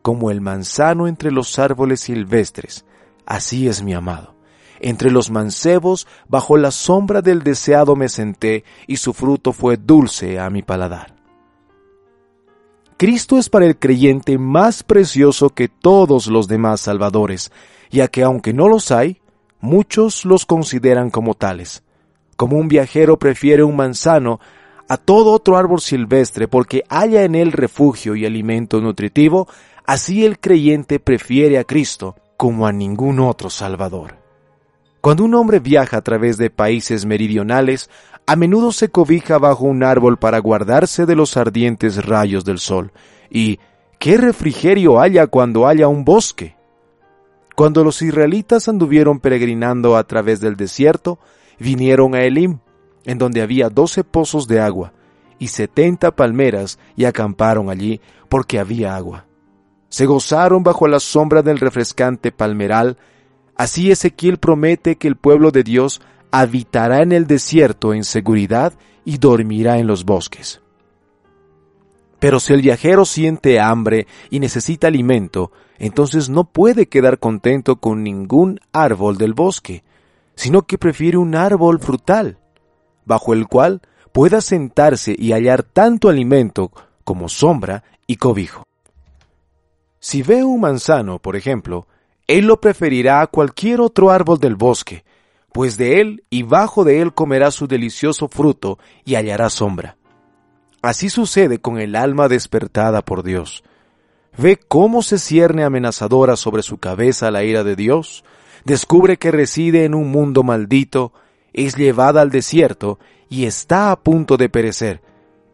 Como 0.02 0.30
el 0.30 0.40
manzano 0.40 1.06
entre 1.06 1.30
los 1.30 1.58
árboles 1.58 2.00
silvestres, 2.00 2.84
así 3.26 3.68
es 3.68 3.82
mi 3.82 3.94
amado. 3.94 4.34
Entre 4.80 5.10
los 5.10 5.30
mancebos, 5.30 6.08
bajo 6.28 6.56
la 6.56 6.72
sombra 6.72 7.22
del 7.22 7.42
deseado 7.42 7.94
me 7.94 8.08
senté, 8.08 8.64
y 8.88 8.96
su 8.96 9.12
fruto 9.12 9.52
fue 9.52 9.76
dulce 9.76 10.40
a 10.40 10.50
mi 10.50 10.62
paladar. 10.62 11.14
Cristo 12.96 13.38
es 13.38 13.48
para 13.48 13.66
el 13.66 13.78
creyente 13.78 14.38
más 14.38 14.82
precioso 14.82 15.50
que 15.50 15.68
todos 15.68 16.26
los 16.26 16.48
demás 16.48 16.80
salvadores, 16.80 17.52
ya 17.90 18.08
que 18.08 18.22
aunque 18.22 18.52
no 18.52 18.68
los 18.68 18.90
hay, 18.90 19.20
muchos 19.60 20.24
los 20.24 20.46
consideran 20.46 21.10
como 21.10 21.34
tales. 21.34 21.84
Como 22.36 22.56
un 22.56 22.68
viajero 22.68 23.18
prefiere 23.18 23.62
un 23.62 23.76
manzano 23.76 24.40
a 24.92 24.98
todo 24.98 25.32
otro 25.32 25.56
árbol 25.56 25.80
silvestre 25.80 26.48
porque 26.48 26.84
haya 26.90 27.22
en 27.22 27.34
él 27.34 27.52
refugio 27.52 28.14
y 28.14 28.26
alimento 28.26 28.78
nutritivo, 28.82 29.48
así 29.86 30.26
el 30.26 30.38
creyente 30.38 31.00
prefiere 31.00 31.58
a 31.58 31.64
Cristo 31.64 32.14
como 32.36 32.66
a 32.66 32.72
ningún 32.72 33.18
otro 33.18 33.48
Salvador. 33.48 34.18
Cuando 35.00 35.24
un 35.24 35.34
hombre 35.34 35.60
viaja 35.60 35.96
a 35.96 36.02
través 36.02 36.36
de 36.36 36.50
países 36.50 37.06
meridionales, 37.06 37.88
a 38.26 38.36
menudo 38.36 38.70
se 38.70 38.90
cobija 38.90 39.38
bajo 39.38 39.64
un 39.64 39.82
árbol 39.82 40.18
para 40.18 40.38
guardarse 40.40 41.06
de 41.06 41.16
los 41.16 41.38
ardientes 41.38 42.04
rayos 42.04 42.44
del 42.44 42.58
sol. 42.58 42.92
¿Y 43.30 43.60
qué 43.98 44.18
refrigerio 44.18 45.00
haya 45.00 45.26
cuando 45.26 45.66
haya 45.66 45.88
un 45.88 46.04
bosque? 46.04 46.54
Cuando 47.56 47.82
los 47.82 48.02
israelitas 48.02 48.68
anduvieron 48.68 49.20
peregrinando 49.20 49.96
a 49.96 50.04
través 50.04 50.40
del 50.40 50.56
desierto, 50.56 51.18
vinieron 51.58 52.14
a 52.14 52.24
Elim, 52.24 52.58
en 53.04 53.18
donde 53.18 53.42
había 53.42 53.68
doce 53.68 54.04
pozos 54.04 54.46
de 54.46 54.60
agua 54.60 54.92
y 55.38 55.48
setenta 55.48 56.14
palmeras, 56.14 56.78
y 56.94 57.04
acamparon 57.04 57.68
allí 57.68 58.00
porque 58.28 58.60
había 58.60 58.94
agua. 58.94 59.26
Se 59.88 60.06
gozaron 60.06 60.62
bajo 60.62 60.86
la 60.86 61.00
sombra 61.00 61.42
del 61.42 61.58
refrescante 61.58 62.30
palmeral. 62.30 62.96
Así 63.56 63.90
Ezequiel 63.90 64.38
promete 64.38 64.96
que 64.96 65.08
el 65.08 65.16
pueblo 65.16 65.50
de 65.50 65.64
Dios 65.64 66.00
habitará 66.30 67.02
en 67.02 67.10
el 67.10 67.26
desierto 67.26 67.92
en 67.92 68.04
seguridad 68.04 68.72
y 69.04 69.18
dormirá 69.18 69.78
en 69.78 69.88
los 69.88 70.04
bosques. 70.04 70.62
Pero 72.20 72.38
si 72.38 72.52
el 72.52 72.62
viajero 72.62 73.04
siente 73.04 73.58
hambre 73.58 74.06
y 74.30 74.38
necesita 74.38 74.86
alimento, 74.86 75.50
entonces 75.76 76.28
no 76.30 76.44
puede 76.44 76.86
quedar 76.86 77.18
contento 77.18 77.80
con 77.80 78.04
ningún 78.04 78.60
árbol 78.72 79.18
del 79.18 79.34
bosque, 79.34 79.82
sino 80.36 80.62
que 80.62 80.78
prefiere 80.78 81.16
un 81.16 81.34
árbol 81.34 81.80
frutal, 81.80 82.38
bajo 83.04 83.32
el 83.32 83.46
cual 83.46 83.80
pueda 84.12 84.40
sentarse 84.40 85.14
y 85.18 85.32
hallar 85.32 85.62
tanto 85.62 86.08
alimento 86.08 86.70
como 87.04 87.28
sombra 87.28 87.84
y 88.06 88.16
cobijo. 88.16 88.66
Si 90.00 90.22
ve 90.22 90.44
un 90.44 90.60
manzano, 90.60 91.18
por 91.18 91.36
ejemplo, 91.36 91.86
él 92.26 92.46
lo 92.46 92.60
preferirá 92.60 93.20
a 93.20 93.26
cualquier 93.26 93.80
otro 93.80 94.10
árbol 94.10 94.38
del 94.38 94.56
bosque, 94.56 95.04
pues 95.52 95.76
de 95.76 96.00
él 96.00 96.24
y 96.30 96.42
bajo 96.42 96.84
de 96.84 97.00
él 97.00 97.14
comerá 97.14 97.50
su 97.50 97.66
delicioso 97.66 98.28
fruto 98.28 98.78
y 99.04 99.14
hallará 99.14 99.50
sombra. 99.50 99.96
Así 100.80 101.10
sucede 101.10 101.60
con 101.60 101.78
el 101.78 101.94
alma 101.94 102.28
despertada 102.28 103.02
por 103.02 103.22
Dios. 103.22 103.62
Ve 104.36 104.56
cómo 104.56 105.02
se 105.02 105.18
cierne 105.18 105.62
amenazadora 105.62 106.36
sobre 106.36 106.62
su 106.62 106.78
cabeza 106.78 107.30
la 107.30 107.44
ira 107.44 107.62
de 107.62 107.76
Dios, 107.76 108.24
descubre 108.64 109.18
que 109.18 109.30
reside 109.30 109.84
en 109.84 109.94
un 109.94 110.10
mundo 110.10 110.42
maldito, 110.42 111.12
es 111.52 111.76
llevada 111.76 112.20
al 112.20 112.30
desierto 112.30 112.98
y 113.28 113.46
está 113.46 113.90
a 113.90 113.96
punto 114.00 114.36
de 114.36 114.48
perecer. 114.48 115.02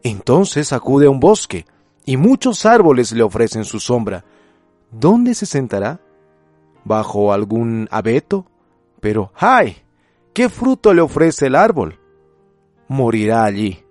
Entonces 0.03 0.73
acude 0.73 1.07
a 1.07 1.09
un 1.09 1.19
bosque, 1.19 1.65
y 2.05 2.17
muchos 2.17 2.65
árboles 2.65 3.11
le 3.11 3.23
ofrecen 3.23 3.65
su 3.65 3.79
sombra. 3.79 4.25
¿Dónde 4.91 5.35
se 5.35 5.45
sentará? 5.45 5.99
¿Bajo 6.83 7.33
algún 7.33 7.87
abeto? 7.91 8.45
Pero, 8.99 9.31
¡ay! 9.35 9.77
¿Qué 10.33 10.49
fruto 10.49 10.93
le 10.93 11.01
ofrece 11.01 11.47
el 11.47 11.55
árbol? 11.55 11.99
Morirá 12.87 13.43
allí. 13.43 13.83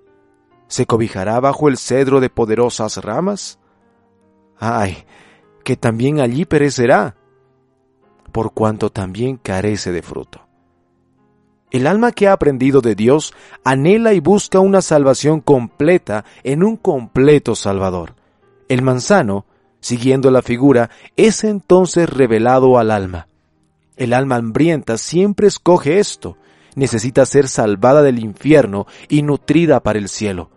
¿Se 0.67 0.87
cobijará 0.87 1.39
bajo 1.41 1.69
el 1.69 1.77
cedro 1.77 2.21
de 2.21 2.31
poderosas 2.31 2.97
ramas? 2.99 3.59
¡Ay! 4.59 5.05
que 5.69 5.77
también 5.77 6.19
allí 6.19 6.47
perecerá, 6.47 7.15
por 8.33 8.55
cuanto 8.55 8.89
también 8.89 9.37
carece 9.37 9.93
de 9.93 10.01
fruto. 10.01 10.48
El 11.71 11.87
alma 11.87 12.13
que 12.13 12.29
ha 12.29 12.33
aprendido 12.33 12.81
de 12.81 12.95
Dios 12.95 13.35
anhela 13.63 14.15
y 14.15 14.21
busca 14.21 14.61
una 14.61 14.81
salvación 14.81 15.41
completa 15.41 16.25
en 16.43 16.63
un 16.63 16.77
completo 16.77 17.55
Salvador. 17.55 18.15
El 18.69 18.83
manzano, 18.83 19.45
siguiendo 19.81 20.31
la 20.31 20.41
figura, 20.41 20.91
es 21.17 21.45
entonces 21.45 22.09
revelado 22.09 22.79
al 22.79 22.91
alma. 22.91 23.29
El 23.97 24.15
alma 24.15 24.37
hambrienta 24.37 24.97
siempre 24.97 25.47
escoge 25.47 25.99
esto. 25.99 26.39
Necesita 26.75 27.27
ser 27.27 27.49
salvada 27.49 28.03
del 28.03 28.19
infierno 28.19 28.87
y 29.09 29.23
nutrida 29.23 29.81
para 29.81 29.99
el 29.99 30.09
cielo. 30.09 30.51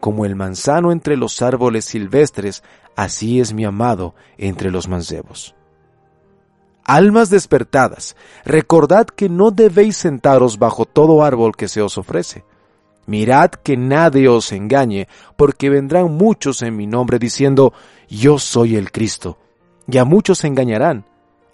Como 0.00 0.26
el 0.26 0.34
manzano 0.34 0.92
entre 0.92 1.16
los 1.16 1.40
árboles 1.40 1.84
silvestres, 1.84 2.62
así 2.96 3.40
es 3.40 3.54
mi 3.54 3.64
amado 3.64 4.14
entre 4.36 4.70
los 4.70 4.88
mancebos. 4.88 5.54
Almas 6.84 7.30
despertadas, 7.30 8.16
recordad 8.44 9.06
que 9.06 9.28
no 9.28 9.50
debéis 9.50 9.96
sentaros 9.96 10.58
bajo 10.58 10.84
todo 10.84 11.22
árbol 11.22 11.56
que 11.56 11.68
se 11.68 11.80
os 11.80 11.98
ofrece. 11.98 12.44
Mirad 13.06 13.50
que 13.50 13.76
nadie 13.76 14.28
os 14.28 14.52
engañe, 14.52 15.08
porque 15.36 15.70
vendrán 15.70 16.12
muchos 16.12 16.62
en 16.62 16.76
mi 16.76 16.86
nombre 16.86 17.18
diciendo, 17.18 17.72
yo 18.08 18.38
soy 18.38 18.76
el 18.76 18.92
Cristo, 18.92 19.38
y 19.86 19.98
a 19.98 20.04
muchos 20.04 20.44
engañarán 20.44 21.04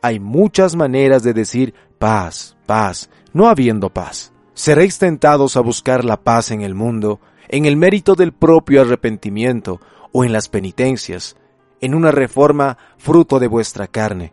hay 0.00 0.20
muchas 0.20 0.76
maneras 0.76 1.22
de 1.22 1.34
decir 1.34 1.74
paz, 1.98 2.56
paz, 2.66 3.10
no 3.32 3.48
habiendo 3.48 3.90
paz. 3.90 4.32
Seréis 4.54 4.98
tentados 4.98 5.56
a 5.56 5.60
buscar 5.60 6.04
la 6.04 6.18
paz 6.18 6.50
en 6.50 6.62
el 6.62 6.74
mundo, 6.74 7.20
en 7.48 7.64
el 7.64 7.76
mérito 7.76 8.14
del 8.14 8.32
propio 8.32 8.82
arrepentimiento 8.82 9.80
o 10.12 10.24
en 10.24 10.32
las 10.32 10.48
penitencias, 10.48 11.36
en 11.80 11.94
una 11.94 12.10
reforma 12.10 12.78
fruto 12.96 13.38
de 13.38 13.48
vuestra 13.48 13.86
carne. 13.86 14.32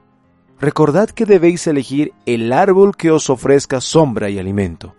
Recordad 0.59 1.09
que 1.09 1.25
debéis 1.25 1.67
elegir 1.67 2.13
el 2.25 2.53
árbol 2.53 2.95
que 2.95 3.12
os 3.12 3.29
ofrezca 3.29 3.81
sombra 3.81 4.29
y 4.29 4.39
alimento. 4.39 4.95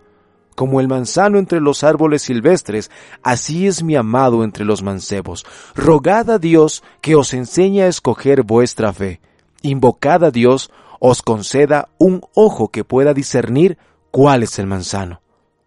Como 0.55 0.81
el 0.81 0.89
manzano 0.89 1.39
entre 1.39 1.61
los 1.61 1.85
árboles 1.85 2.23
silvestres, 2.23 2.91
así 3.23 3.67
es 3.67 3.83
mi 3.83 3.95
amado 3.95 4.43
entre 4.43 4.65
los 4.65 4.83
mancebos. 4.83 5.45
Rogad 5.75 6.31
a 6.31 6.39
Dios 6.39 6.83
que 7.01 7.15
os 7.15 7.35
enseñe 7.35 7.83
a 7.83 7.89
escoger 7.89 8.43
vuestra 8.43 8.93
fe 8.93 9.21
invocad 9.67 10.25
a 10.25 10.31
Dios, 10.31 10.71
os 11.01 11.23
conceda 11.23 11.89
un 11.99 12.23
ojo 12.35 12.69
que 12.69 12.85
pueda 12.85 13.15
discernir 13.15 13.79
cuál 14.11 14.43
es 14.43 14.59
el 14.59 14.67
manzano. 14.67 15.21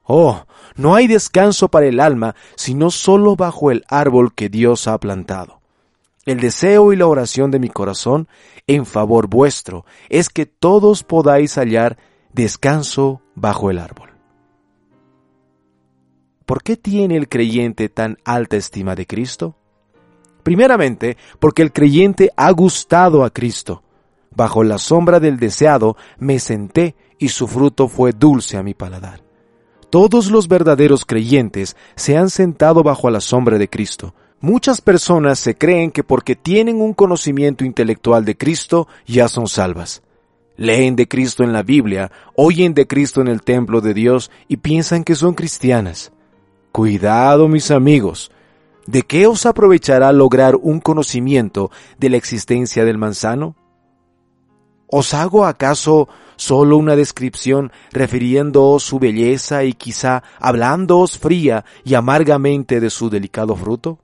Oh, 0.03 0.46
no 0.75 0.96
hay 0.96 1.08
descanso 1.08 1.69
para 1.69 1.86
el 1.86 2.00
alma, 2.00 2.36
sino 2.55 2.89
solo 2.89 3.36
bajo 3.36 3.69
el 3.69 3.86
árbol 3.89 4.34
que 4.34 4.50
Dios 4.50 4.88
ha 4.88 4.98
plantado. 4.98 5.59
El 6.29 6.39
deseo 6.39 6.93
y 6.93 6.95
la 6.95 7.07
oración 7.07 7.50
de 7.50 7.57
mi 7.57 7.69
corazón 7.69 8.27
en 8.67 8.86
favor 8.86 9.27
vuestro 9.27 9.83
es 10.09 10.29
que 10.29 10.45
todos 10.45 11.03
podáis 11.03 11.55
hallar 11.55 11.98
descanso 12.33 13.24
bajo 13.33 13.71
el 13.71 13.79
árbol. 13.79 14.12
¿Por 16.45 16.62
qué 16.62 16.77
tiene 16.77 17.17
el 17.17 17.29
creyente 17.29 17.89
tan 17.89 18.19
alta 18.25 18.57
estima 18.57 18.93
de 18.93 19.07
Cristo? 19.07 19.55
Primeramente, 20.43 21.17
porque 21.39 21.63
el 21.63 21.74
creyente 21.74 22.29
ha 22.38 22.51
gustado 22.51 23.24
a 23.24 23.31
Cristo. 23.31 23.81
Bajo 24.29 24.63
la 24.63 24.77
sombra 24.77 25.19
del 25.19 25.39
deseado 25.39 25.98
me 26.19 26.38
senté 26.38 26.95
y 27.17 27.29
su 27.29 27.48
fruto 27.48 27.88
fue 27.88 28.12
dulce 28.12 28.55
a 28.55 28.62
mi 28.62 28.75
paladar. 28.75 29.24
Todos 29.89 30.29
los 30.29 30.48
verdaderos 30.48 31.05
creyentes 31.05 31.75
se 31.95 32.17
han 32.17 32.29
sentado 32.29 32.83
bajo 32.83 33.09
la 33.09 33.19
sombra 33.19 33.57
de 33.57 33.67
Cristo. 33.67 34.13
Muchas 34.41 34.81
personas 34.81 35.39
se 35.39 35.55
creen 35.55 35.91
que 35.91 36.03
porque 36.03 36.36
tienen 36.36 36.81
un 36.81 36.93
conocimiento 36.93 37.65
intelectual 37.65 38.25
de 38.25 38.38
Cristo 38.38 38.88
ya 39.05 39.27
son 39.27 39.48
salvas. 39.48 40.01
Leen 40.55 40.96
de 40.96 41.08
Cristo 41.08 41.43
en 41.43 41.53
la 41.53 41.63
Biblia, 41.63 42.12
oyen 42.36 42.74
de 42.74 42.88
Cristo 42.88 43.22
en 43.22 43.27
el 43.27 43.41
templo 43.41 43.81
de 43.81 43.93
Dios 43.93 44.31
y 44.48 44.58
piensan 44.58 45.03
que 45.03 45.15
son 45.15 45.34
cristianas. 45.34 46.12
Cuidado, 46.72 47.48
mis 47.48 47.72
amigos, 47.72 48.31
¿De 48.89 49.03
qué 49.03 49.27
os 49.27 49.46
aprovechará 49.46 50.12
lograr 50.12 50.55
un 50.55 50.79
conocimiento 50.79 51.69
de 52.00 52.10
la 52.10 52.17
existencia 52.17 52.86
del 52.86 52.98
manzano? 52.98 53.55
¿Os 54.88 55.13
hago 55.13 55.46
acaso 55.46 56.10
solo 56.38 56.75
una 56.75 56.96
descripción 56.96 57.72
refiriéndoos 57.91 58.81
su 58.81 58.98
belleza 58.98 59.63
y 59.63 59.74
quizá 59.74 60.24
hablándoos 60.39 61.19
fría 61.19 61.65
y 61.86 61.93
amargamente 61.93 62.79
de 62.79 62.89
su 62.89 63.12
delicado 63.12 63.55
fruto? 63.55 64.00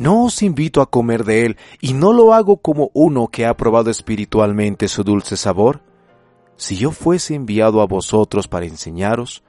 No 0.00 0.24
os 0.24 0.40
invito 0.40 0.80
a 0.80 0.90
comer 0.90 1.24
de 1.24 1.44
él, 1.44 1.58
y 1.78 1.92
no 1.92 2.14
lo 2.14 2.32
hago 2.32 2.56
como 2.56 2.90
uno 2.94 3.28
que 3.28 3.44
ha 3.44 3.54
probado 3.54 3.90
espiritualmente 3.90 4.88
su 4.88 5.04
dulce 5.04 5.36
sabor. 5.36 5.82
Si 6.56 6.74
yo 6.74 6.90
fuese 6.90 7.34
enviado 7.34 7.82
a 7.82 7.86
vosotros 7.86 8.48
para 8.48 8.64
enseñaros, 8.64 9.44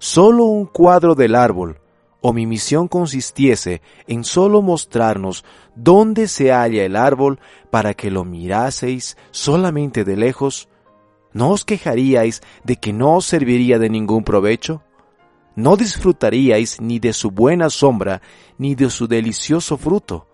solo 0.00 0.46
un 0.46 0.66
cuadro 0.66 1.14
del 1.14 1.36
árbol 1.36 1.78
o 2.20 2.32
mi 2.32 2.44
misión 2.44 2.88
consistiese 2.88 3.82
en 4.08 4.24
solo 4.24 4.62
mostrarnos 4.62 5.44
dónde 5.76 6.26
se 6.26 6.50
halla 6.50 6.84
el 6.84 6.96
árbol 6.96 7.38
para 7.70 7.94
que 7.94 8.10
lo 8.10 8.24
miraseis 8.24 9.16
solamente 9.30 10.02
de 10.02 10.16
lejos, 10.16 10.68
¿no 11.32 11.50
os 11.50 11.64
quejaríais 11.64 12.42
de 12.64 12.74
que 12.74 12.92
no 12.92 13.14
os 13.14 13.26
serviría 13.26 13.78
de 13.78 13.90
ningún 13.90 14.24
provecho? 14.24 14.82
¿No 15.56 15.76
disfrutaríais 15.76 16.80
ni 16.80 16.98
de 16.98 17.12
su 17.12 17.30
buena 17.30 17.70
sombra 17.70 18.22
ni 18.58 18.74
de 18.74 18.90
su 18.90 19.06
delicioso 19.06 19.76
fruto? 19.76 20.26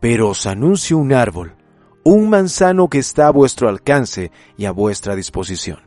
Pero 0.00 0.30
os 0.30 0.46
anuncio 0.46 0.98
un 0.98 1.12
árbol, 1.12 1.54
un 2.02 2.28
manzano 2.28 2.88
que 2.88 2.98
está 2.98 3.28
a 3.28 3.32
vuestro 3.32 3.68
alcance 3.68 4.30
y 4.56 4.64
a 4.64 4.72
vuestra 4.72 5.14
disposición. 5.14 5.80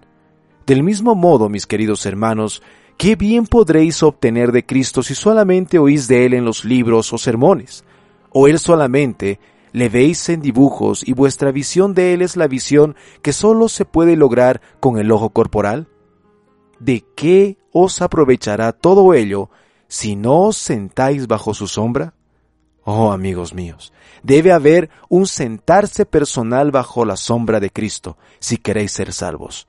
Del 0.65 0.83
mismo 0.83 1.15
modo, 1.15 1.49
mis 1.49 1.67
queridos 1.67 2.05
hermanos, 2.05 2.61
¿Qué 2.97 3.15
bien 3.15 3.45
podréis 3.45 4.01
obtener 4.01 4.51
de 4.51 4.65
Cristo 4.65 5.03
si 5.03 5.13
solamente 5.13 5.77
oís 5.77 6.07
de 6.07 6.25
Él 6.25 6.33
en 6.33 6.45
los 6.45 6.65
libros 6.65 7.13
o 7.13 7.19
sermones? 7.19 7.85
¿O 8.31 8.47
Él 8.47 8.57
solamente 8.57 9.39
Le 9.71 9.87
veis 9.87 10.29
en 10.29 10.41
dibujos 10.41 11.07
y 11.07 11.13
vuestra 11.13 11.51
visión 11.51 11.93
de 11.93 12.15
Él 12.15 12.23
es 12.23 12.35
la 12.35 12.47
visión 12.47 12.95
que 13.21 13.33
sólo 13.33 13.69
se 13.69 13.85
puede 13.85 14.15
lograr 14.15 14.61
con 14.79 14.97
el 14.97 15.11
ojo 15.11 15.29
corporal. 15.29 15.87
¿De 16.79 17.05
qué 17.15 17.57
os 17.71 18.01
aprovechará 18.01 18.71
todo 18.71 19.13
ello 19.13 19.49
si 19.87 20.15
no 20.15 20.41
os 20.41 20.57
sentáis 20.57 21.27
bajo 21.27 21.53
su 21.53 21.67
sombra? 21.67 22.13
Oh, 22.83 23.11
amigos 23.11 23.53
míos, 23.53 23.91
debe 24.23 24.53
haber 24.53 24.89
un 25.09 25.27
sentarse 25.27 26.05
personal 26.05 26.71
bajo 26.71 27.03
la 27.03 27.17
sombra 27.17 27.59
de 27.59 27.69
Cristo 27.69 28.17
si 28.39 28.57
queréis 28.57 28.93
ser 28.93 29.11
salvos. 29.11 29.67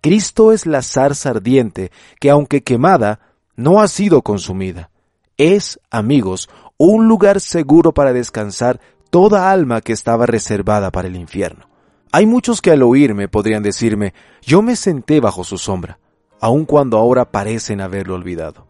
Cristo 0.00 0.52
es 0.52 0.66
la 0.66 0.82
zarza 0.82 1.30
ardiente 1.30 1.92
que 2.18 2.30
aunque 2.30 2.62
quemada, 2.62 3.20
no 3.54 3.80
ha 3.80 3.86
sido 3.86 4.22
consumida. 4.22 4.90
Es, 5.36 5.78
amigos, 5.90 6.50
un 6.76 7.06
lugar 7.06 7.40
seguro 7.40 7.92
para 7.92 8.12
descansar 8.12 8.80
toda 9.10 9.52
alma 9.52 9.80
que 9.80 9.92
estaba 9.92 10.26
reservada 10.26 10.90
para 10.90 11.06
el 11.06 11.14
infierno. 11.14 11.68
Hay 12.10 12.26
muchos 12.26 12.60
que 12.60 12.72
al 12.72 12.82
oírme 12.82 13.28
podrían 13.28 13.62
decirme, 13.62 14.14
yo 14.42 14.62
me 14.62 14.74
senté 14.74 15.20
bajo 15.20 15.44
su 15.44 15.58
sombra, 15.58 15.98
aun 16.42 16.64
cuando 16.64 16.98
ahora 16.98 17.30
parecen 17.30 17.80
haberlo 17.80 18.16
olvidado. 18.16 18.66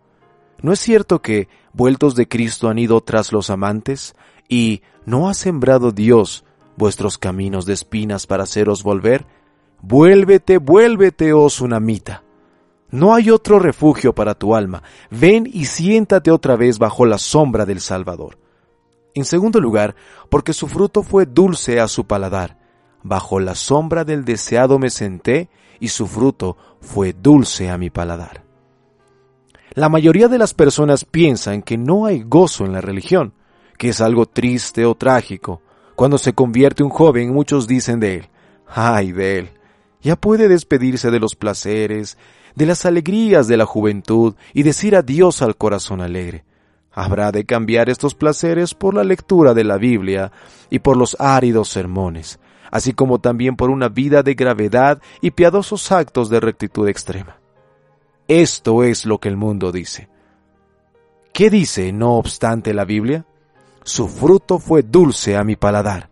¿No 0.61 0.75
es 0.75 0.79
cierto 0.79 1.23
que, 1.23 1.49
vueltos 1.73 2.15
de 2.15 2.29
Cristo, 2.29 2.69
han 2.69 2.79
ido 2.79 3.01
tras 3.01 3.33
los 3.33 3.49
amantes, 3.49 4.15
y 4.47 4.83
no 5.07 5.31
ha 5.31 5.35
sembrado 5.35 5.91
Dios 5.91 6.45
vuestros 6.77 7.17
caminos 7.17 7.65
de 7.65 7.73
espinas 7.73 8.27
para 8.27 8.43
haceros 8.43 8.83
volver? 8.83 9.25
Vuélvete, 9.81 10.59
vuélvete, 10.59 11.33
oh 11.33 11.47
tsunamita. 11.47 12.23
No 12.91 13.15
hay 13.15 13.31
otro 13.31 13.59
refugio 13.59 14.15
para 14.15 14.35
tu 14.35 14.55
alma. 14.55 14.83
Ven 15.11 15.49
y 15.51 15.65
siéntate 15.65 16.31
otra 16.31 16.57
vez 16.57 16.79
bajo 16.79 17.07
la 17.07 17.17
sombra 17.17 17.65
del 17.65 17.81
Salvador. 17.81 18.39
En 19.15 19.25
segundo 19.25 19.63
lugar, 19.63 19.97
porque 20.29 20.53
su 20.53 20.69
fruto 20.69 21.03
fue 21.03 21.25
dulce 21.25 21.81
a 21.81 21.89
su 21.89 22.07
paladar. 22.07 22.59
Bajo 23.03 23.41
la 23.41 23.55
sombra 23.55 24.05
del 24.05 24.27
deseado 24.27 24.79
me 24.79 24.91
senté 24.91 25.49
y 25.83 25.89
su 25.89 26.07
fruto 26.07 26.57
fue 26.81 27.13
dulce 27.13 27.69
a 27.69 27.77
mi 27.77 27.91
paladar. 27.91 28.45
La 29.75 29.89
mayoría 29.89 30.29
de 30.29 30.39
las 30.39 30.55
personas 30.55 31.05
piensan 31.05 31.61
que 31.61 31.77
no 31.77 32.07
hay 32.07 32.23
gozo 32.23 32.65
en 32.65 32.73
la 32.73 32.81
religión, 32.81 33.35
que 33.79 33.89
es 33.89 34.01
algo 34.01 34.27
triste 34.27 34.87
o 34.87 34.95
trágico. 34.95 35.61
Cuando 35.97 36.19
se 36.19 36.35
convierte 36.35 36.85
un 36.85 36.91
joven, 36.91 37.35
muchos 37.35 37.67
dicen 37.67 37.99
de 37.99 38.15
él, 38.15 38.29
ay 38.69 39.11
de 39.11 39.39
él, 39.41 39.51
ya 40.01 40.15
puede 40.15 40.47
despedirse 40.47 41.11
de 41.11 41.19
los 41.19 41.35
placeres, 41.35 42.17
de 42.55 42.67
las 42.67 42.87
alegrías 42.87 43.49
de 43.49 43.57
la 43.57 43.67
juventud 43.67 44.37
y 44.55 44.63
decir 44.63 44.95
adiós 44.95 45.43
al 45.43 45.57
corazón 45.57 46.01
alegre. 46.01 46.45
Habrá 46.93 47.33
de 47.33 47.45
cambiar 47.45 47.91
estos 47.91 48.15
placeres 48.15 48.75
por 48.75 48.95
la 48.95 49.03
lectura 49.03 49.53
de 49.53 49.65
la 49.65 49.79
Biblia 49.79 50.31
y 50.71 50.79
por 50.79 50.97
los 50.97 51.17
áridos 51.19 51.71
sermones, 51.71 52.39
así 52.73 52.95
como 52.95 53.21
también 53.21 53.55
por 53.55 53.71
una 53.71 53.89
vida 53.89 54.25
de 54.25 54.35
gravedad 54.35 55.01
y 55.21 55.31
piadosos 55.31 55.93
actos 55.93 56.29
de 56.29 56.41
rectitud 56.41 56.89
extrema. 56.89 57.37
Esto 58.27 58.83
es 58.83 59.07
lo 59.07 59.19
que 59.19 59.29
el 59.29 59.37
mundo 59.37 59.71
dice. 59.71 60.09
¿Qué 61.33 61.51
dice, 61.51 61.93
no 61.93 62.15
obstante, 62.15 62.75
la 62.75 62.85
Biblia? 62.85 63.27
Su 63.85 64.09
fruto 64.09 64.59
fue 64.59 64.83
dulce 64.83 65.37
a 65.37 65.45
mi 65.45 65.55
paladar. 65.55 66.09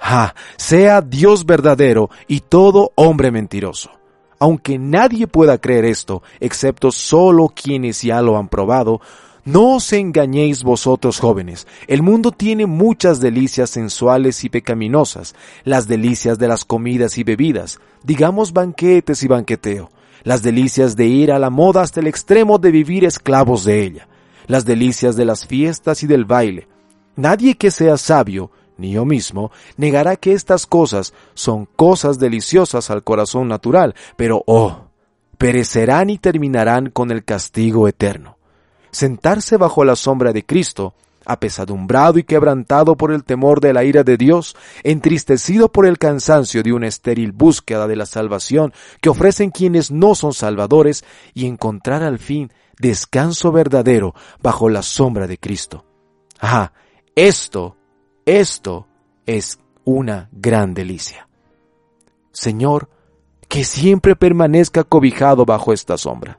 ¡Ah! 0.00 0.34
Sea 0.56 1.00
Dios 1.00 1.44
verdadero 1.44 2.10
y 2.28 2.40
todo 2.40 2.92
hombre 2.94 3.30
mentiroso. 3.30 3.90
Aunque 4.38 4.78
nadie 4.78 5.26
pueda 5.26 5.58
creer 5.58 5.84
esto, 5.84 6.22
excepto 6.38 6.92
solo 6.92 7.48
quienes 7.48 8.02
ya 8.02 8.20
lo 8.22 8.36
han 8.36 8.48
probado, 8.48 9.00
no 9.44 9.76
os 9.76 9.92
engañéis 9.92 10.62
vosotros 10.62 11.18
jóvenes, 11.18 11.66
el 11.86 12.02
mundo 12.02 12.32
tiene 12.32 12.64
muchas 12.64 13.20
delicias 13.20 13.68
sensuales 13.70 14.42
y 14.42 14.48
pecaminosas, 14.48 15.34
las 15.64 15.86
delicias 15.86 16.38
de 16.38 16.48
las 16.48 16.64
comidas 16.64 17.18
y 17.18 17.24
bebidas, 17.24 17.78
digamos 18.02 18.54
banquetes 18.54 19.22
y 19.22 19.28
banqueteo, 19.28 19.90
las 20.22 20.42
delicias 20.42 20.96
de 20.96 21.06
ir 21.06 21.30
a 21.30 21.38
la 21.38 21.50
moda 21.50 21.82
hasta 21.82 22.00
el 22.00 22.06
extremo 22.06 22.58
de 22.58 22.70
vivir 22.70 23.04
esclavos 23.04 23.64
de 23.64 23.84
ella, 23.84 24.08
las 24.46 24.64
delicias 24.64 25.14
de 25.14 25.26
las 25.26 25.46
fiestas 25.46 26.02
y 26.02 26.06
del 26.06 26.24
baile. 26.24 26.66
Nadie 27.16 27.56
que 27.56 27.70
sea 27.70 27.98
sabio, 27.98 28.50
ni 28.78 28.92
yo 28.92 29.04
mismo, 29.04 29.52
negará 29.76 30.16
que 30.16 30.32
estas 30.32 30.66
cosas 30.66 31.12
son 31.34 31.66
cosas 31.76 32.18
deliciosas 32.18 32.90
al 32.90 33.04
corazón 33.04 33.48
natural, 33.48 33.94
pero 34.16 34.42
oh, 34.46 34.86
perecerán 35.36 36.08
y 36.08 36.16
terminarán 36.16 36.88
con 36.88 37.10
el 37.10 37.24
castigo 37.24 37.86
eterno. 37.88 38.38
Sentarse 38.94 39.56
bajo 39.56 39.84
la 39.84 39.96
sombra 39.96 40.32
de 40.32 40.46
Cristo 40.46 40.94
apesadumbrado 41.26 42.20
y 42.20 42.22
quebrantado 42.22 42.94
por 42.94 43.10
el 43.10 43.24
temor 43.24 43.60
de 43.60 43.72
la 43.72 43.82
ira 43.82 44.04
de 44.04 44.16
Dios, 44.16 44.56
entristecido 44.84 45.72
por 45.72 45.84
el 45.84 45.98
cansancio 45.98 46.62
de 46.62 46.72
una 46.72 46.86
estéril 46.86 47.32
búsqueda 47.32 47.88
de 47.88 47.96
la 47.96 48.06
salvación 48.06 48.72
que 49.00 49.08
ofrecen 49.08 49.50
quienes 49.50 49.90
no 49.90 50.14
son 50.14 50.32
salvadores, 50.32 51.04
y 51.34 51.46
encontrar 51.46 52.04
al 52.04 52.20
fin 52.20 52.52
descanso 52.78 53.50
verdadero 53.50 54.14
bajo 54.40 54.68
la 54.68 54.82
sombra 54.82 55.26
de 55.26 55.38
Cristo. 55.38 55.84
Ah, 56.40 56.72
esto, 57.16 57.76
esto 58.24 58.86
es 59.26 59.58
una 59.82 60.28
gran 60.30 60.72
delicia. 60.72 61.26
Señor, 62.30 62.88
que 63.48 63.64
siempre 63.64 64.14
permanezca 64.14 64.84
cobijado 64.84 65.44
bajo 65.44 65.72
esta 65.72 65.98
sombra. 65.98 66.38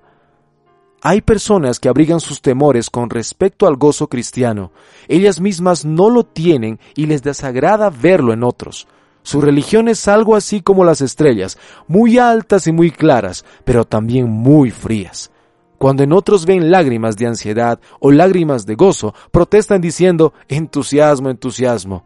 Hay 1.02 1.22
personas 1.22 1.80
que 1.80 1.90
abrigan 1.90 2.20
sus 2.20 2.42
temores 2.42 2.90
con 2.90 3.10
respecto 3.10 3.68
al 3.68 3.76
gozo 3.76 4.08
cristiano. 4.08 4.72
Ellas 5.08 5.40
mismas 5.40 5.86
no 5.86 6.10
lo 6.10 6.24
tienen 6.24 6.80
y 6.96 7.06
les 7.06 7.22
desagrada 7.22 7.90
verlo 7.90 8.34
en 8.34 8.44
otros. 8.44 8.88
Su 9.22 9.42
religión 9.42 9.88
es 9.88 10.08
algo 10.08 10.36
así 10.36 10.62
como 10.62 10.84
las 10.84 11.02
estrellas, 11.02 11.58
muy 11.88 12.18
altas 12.18 12.68
y 12.68 12.72
muy 12.72 12.92
claras, 12.92 13.46
pero 13.64 13.86
también 13.86 14.30
muy 14.30 14.72
frías. 14.72 15.32
Cuando 15.78 16.04
en 16.04 16.14
otros 16.14 16.46
ven 16.46 16.72
lágrimas 16.72 17.18
de 17.18 17.28
ansiedad 17.28 17.80
o 18.00 18.12
lágrimas 18.12 18.66
de 18.66 18.76
gozo, 18.76 19.14
protestan 19.32 19.82
diciendo 19.82 20.34
entusiasmo, 20.48 21.30
entusiasmo. 21.30 22.04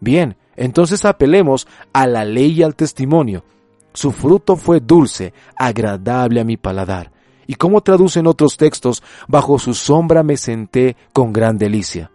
Bien, 0.00 0.36
entonces 0.56 1.04
apelemos 1.04 1.66
a 1.92 2.06
la 2.06 2.24
ley 2.24 2.52
y 2.52 2.62
al 2.62 2.76
testimonio. 2.76 3.44
Su 3.92 4.12
fruto 4.12 4.56
fue 4.56 4.80
dulce, 4.80 5.32
agradable 5.56 6.40
a 6.40 6.44
mi 6.44 6.56
paladar 6.56 7.17
y 7.48 7.54
cómo 7.54 7.80
traducen 7.80 8.28
otros 8.28 8.56
textos, 8.58 9.02
bajo 9.26 9.58
su 9.58 9.74
sombra 9.74 10.22
me 10.22 10.36
senté 10.36 10.96
con 11.12 11.32
gran 11.32 11.58
delicia. 11.58 12.12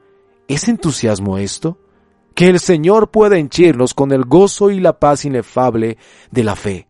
¿Es 0.47 0.69
entusiasmo 0.69 1.39
esto? 1.39 1.79
Que 2.35 2.47
el 2.47 2.59
Señor 2.59 3.09
pueda 3.09 3.37
henchirnos 3.37 3.95
con 3.95 4.11
el 4.11 4.23
gozo 4.23 4.69
y 4.69 4.79
la 4.79 4.99
paz 4.99 5.25
inefable 5.25 5.97
de 6.31 6.43
la 6.43 6.55
fe. 6.55 6.87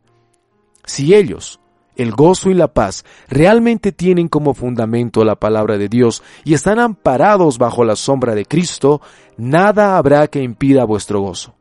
Si 0.83 1.15
ellos, 1.15 1.61
el 1.95 2.11
gozo 2.11 2.49
y 2.49 2.53
la 2.53 2.73
paz, 2.73 3.05
realmente 3.29 3.93
tienen 3.93 4.27
como 4.27 4.53
fundamento 4.53 5.23
la 5.23 5.35
palabra 5.35 5.77
de 5.77 5.87
Dios 5.87 6.21
y 6.43 6.53
están 6.53 6.79
amparados 6.79 7.57
bajo 7.57 7.85
la 7.85 7.95
sombra 7.95 8.35
de 8.35 8.45
Cristo, 8.45 9.01
nada 9.37 9.97
habrá 9.97 10.27
que 10.27 10.43
impida 10.43 10.83
vuestro 10.83 11.21
gozo. 11.21 11.55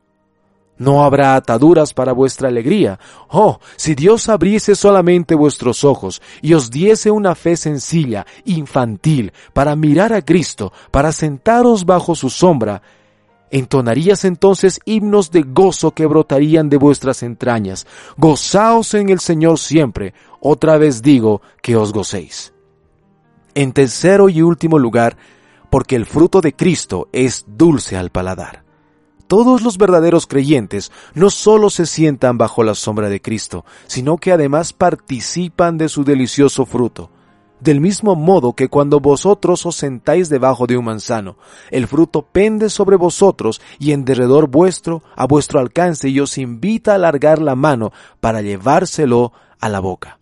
No 0.79 1.05
habrá 1.05 1.37
ataduras 1.37 1.93
para 1.93 2.13
vuestra 2.13 2.49
alegría. 2.49 2.99
Oh, 3.29 3.61
si 3.77 3.95
Dios 3.95 4.29
abriese 4.29 4.75
solamente 4.75 5.35
vuestros 5.35 5.85
ojos 5.85 6.23
y 6.41 6.55
os 6.55 6.71
diese 6.71 7.11
una 7.11 7.35
fe 7.35 7.57
sencilla, 7.57 8.27
infantil, 8.45 9.33
para 9.53 9.77
mirar 9.77 10.13
a 10.13 10.23
Cristo, 10.23 10.73
para 10.91 11.13
sentaros 11.13 11.85
bajo 11.85 12.15
su 12.15 12.31
sombra, 12.31 12.83
entonarías 13.51 14.25
entonces 14.25 14.81
himnos 14.85 15.31
de 15.31 15.43
gozo 15.43 15.93
que 15.93 16.07
brotarían 16.07 16.69
de 16.69 16.79
vuestras 16.79 17.23
entrañas. 17.23 17.87
Gozaos 18.17 18.95
en 18.95 19.11
el 19.11 19.21
Señor 19.21 19.59
siempre. 19.59 20.15
Otra 20.41 20.79
vez 20.79 21.03
digo 21.03 21.43
que 21.61 21.77
os 21.77 21.93
gocéis. 21.93 22.53
En 23.55 23.73
tercero 23.73 24.31
y 24.31 24.41
último 24.41 24.79
lugar, 24.79 25.17
porque 25.71 25.97
el 25.97 26.07
fruto 26.07 26.41
de 26.41 26.55
Cristo 26.55 27.09
es 27.13 27.45
dulce 27.47 27.97
al 27.97 28.11
paladar. 28.11 28.62
Todos 29.33 29.63
los 29.63 29.79
verdaderos 29.79 30.27
creyentes 30.27 30.93
no 31.15 31.31
solo 31.31 31.71
se 31.71 31.87
sientan 31.87 32.37
bajo 32.37 32.63
la 32.63 32.75
sombra 32.75 33.09
de 33.09 33.23
Cristo, 33.23 33.65
sino 33.87 34.19
que 34.19 34.31
además 34.31 34.75
participan 34.75 35.79
de 35.79 35.89
su 35.89 36.05
delicioso 36.05 36.67
fruto. 36.67 37.09
Del 37.59 37.81
mismo 37.81 38.15
modo 38.15 38.53
que 38.53 38.69
cuando 38.69 39.01
vosotros 39.01 39.65
os 39.65 39.75
sentáis 39.75 40.29
debajo 40.29 40.67
de 40.67 40.77
un 40.77 40.85
manzano, 40.85 41.39
el 41.71 41.87
fruto 41.87 42.21
pende 42.31 42.69
sobre 42.69 42.97
vosotros 42.97 43.63
y 43.79 43.93
en 43.93 44.05
derredor 44.05 44.49
vuestro, 44.49 45.03
a 45.17 45.27
vuestro 45.27 45.61
alcance, 45.61 46.11
y 46.11 46.21
os 46.21 46.37
invita 46.37 46.93
a 46.93 46.97
alargar 46.97 47.41
la 47.41 47.55
mano 47.55 47.91
para 48.21 48.43
llevárselo 48.43 49.33
a 49.59 49.71
la 49.71 49.81
boca. 49.81 50.19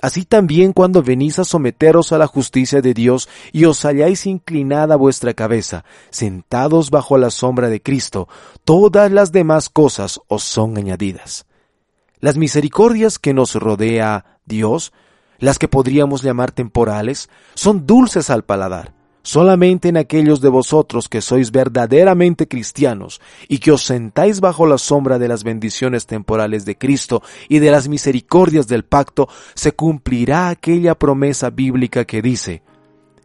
Así 0.00 0.24
también 0.24 0.72
cuando 0.72 1.02
venís 1.02 1.38
a 1.38 1.44
someteros 1.44 2.12
a 2.12 2.18
la 2.18 2.28
justicia 2.28 2.80
de 2.80 2.94
Dios 2.94 3.28
y 3.52 3.64
os 3.64 3.84
halláis 3.84 4.26
inclinada 4.26 4.94
vuestra 4.96 5.34
cabeza, 5.34 5.84
sentados 6.10 6.90
bajo 6.90 7.18
la 7.18 7.30
sombra 7.30 7.68
de 7.68 7.82
Cristo, 7.82 8.28
todas 8.64 9.10
las 9.10 9.32
demás 9.32 9.68
cosas 9.68 10.20
os 10.28 10.44
son 10.44 10.76
añadidas. 10.76 11.46
Las 12.20 12.36
misericordias 12.36 13.18
que 13.18 13.34
nos 13.34 13.54
rodea 13.54 14.40
Dios, 14.44 14.92
las 15.38 15.58
que 15.58 15.68
podríamos 15.68 16.22
llamar 16.22 16.52
temporales, 16.52 17.28
son 17.54 17.86
dulces 17.86 18.30
al 18.30 18.44
paladar, 18.44 18.94
Solamente 19.28 19.90
en 19.90 19.98
aquellos 19.98 20.40
de 20.40 20.48
vosotros 20.48 21.06
que 21.06 21.20
sois 21.20 21.52
verdaderamente 21.52 22.48
cristianos 22.48 23.20
y 23.46 23.58
que 23.58 23.72
os 23.72 23.84
sentáis 23.84 24.40
bajo 24.40 24.66
la 24.66 24.78
sombra 24.78 25.18
de 25.18 25.28
las 25.28 25.44
bendiciones 25.44 26.06
temporales 26.06 26.64
de 26.64 26.78
Cristo 26.78 27.22
y 27.46 27.58
de 27.58 27.70
las 27.70 27.88
misericordias 27.88 28.68
del 28.68 28.86
pacto, 28.86 29.28
se 29.52 29.72
cumplirá 29.72 30.48
aquella 30.48 30.94
promesa 30.94 31.50
bíblica 31.50 32.06
que 32.06 32.22
dice, 32.22 32.62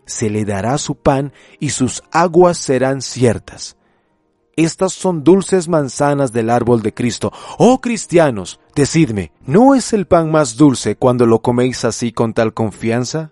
se 0.06 0.30
le 0.30 0.44
dará 0.44 0.78
su 0.78 0.96
pan 0.96 1.32
y 1.62 1.70
sus 1.70 2.04
aguas 2.12 2.58
serán 2.58 3.02
ciertas. 3.02 3.78
Estas 4.58 4.92
son 4.92 5.24
dulces 5.24 5.70
manzanas 5.70 6.34
del 6.34 6.50
árbol 6.50 6.82
de 6.82 6.94
Cristo. 6.94 7.32
Oh 7.58 7.80
cristianos, 7.80 8.60
decidme, 8.76 9.32
¿no 9.46 9.74
es 9.74 9.94
el 9.94 10.06
pan 10.06 10.30
más 10.32 10.58
dulce 10.58 10.98
cuando 10.98 11.26
lo 11.26 11.42
coméis 11.42 11.86
así 11.86 12.12
con 12.12 12.34
tal 12.34 12.54
confianza? 12.54 13.32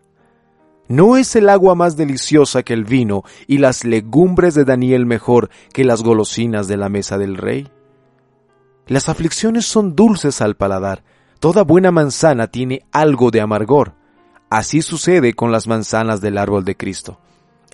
¿No 0.91 1.15
es 1.15 1.37
el 1.37 1.47
agua 1.47 1.73
más 1.73 1.95
deliciosa 1.95 2.63
que 2.63 2.73
el 2.73 2.83
vino 2.83 3.23
y 3.47 3.59
las 3.59 3.85
legumbres 3.85 4.55
de 4.55 4.65
Daniel 4.65 5.05
mejor 5.05 5.49
que 5.71 5.85
las 5.85 6.03
golosinas 6.03 6.67
de 6.67 6.75
la 6.75 6.89
mesa 6.89 7.17
del 7.17 7.37
rey? 7.37 7.69
Las 8.87 9.07
aflicciones 9.07 9.65
son 9.65 9.95
dulces 9.95 10.41
al 10.41 10.57
paladar. 10.57 11.01
Toda 11.39 11.63
buena 11.63 11.91
manzana 11.91 12.47
tiene 12.47 12.83
algo 12.91 13.31
de 13.31 13.39
amargor. 13.39 13.93
Así 14.49 14.81
sucede 14.81 15.33
con 15.33 15.53
las 15.53 15.65
manzanas 15.65 16.19
del 16.19 16.37
árbol 16.37 16.65
de 16.65 16.75
Cristo. 16.75 17.21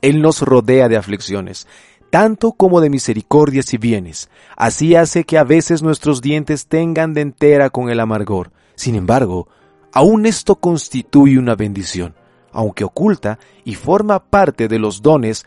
Él 0.03 0.21
nos 0.21 0.43
rodea 0.43 0.87
de 0.87 0.97
aflicciones, 0.97 1.67
tanto 2.11 2.51
como 2.51 2.81
de 2.81 2.91
misericordias 2.91 3.73
y 3.73 3.79
bienes. 3.79 4.29
Así 4.55 4.93
hace 4.93 5.23
que 5.23 5.39
a 5.39 5.43
veces 5.43 5.81
nuestros 5.81 6.21
dientes 6.21 6.67
tengan 6.67 7.15
de 7.15 7.21
entera 7.21 7.71
con 7.71 7.89
el 7.89 7.99
amargor. 7.99 8.51
Sin 8.75 8.93
embargo, 8.93 9.47
aún 9.91 10.27
esto 10.27 10.57
constituye 10.57 11.39
una 11.39 11.55
bendición 11.55 12.13
aunque 12.57 12.83
oculta, 12.83 13.37
y 13.63 13.75
forma 13.75 14.17
parte 14.17 14.67
de 14.67 14.79
los 14.79 15.03
dones 15.03 15.45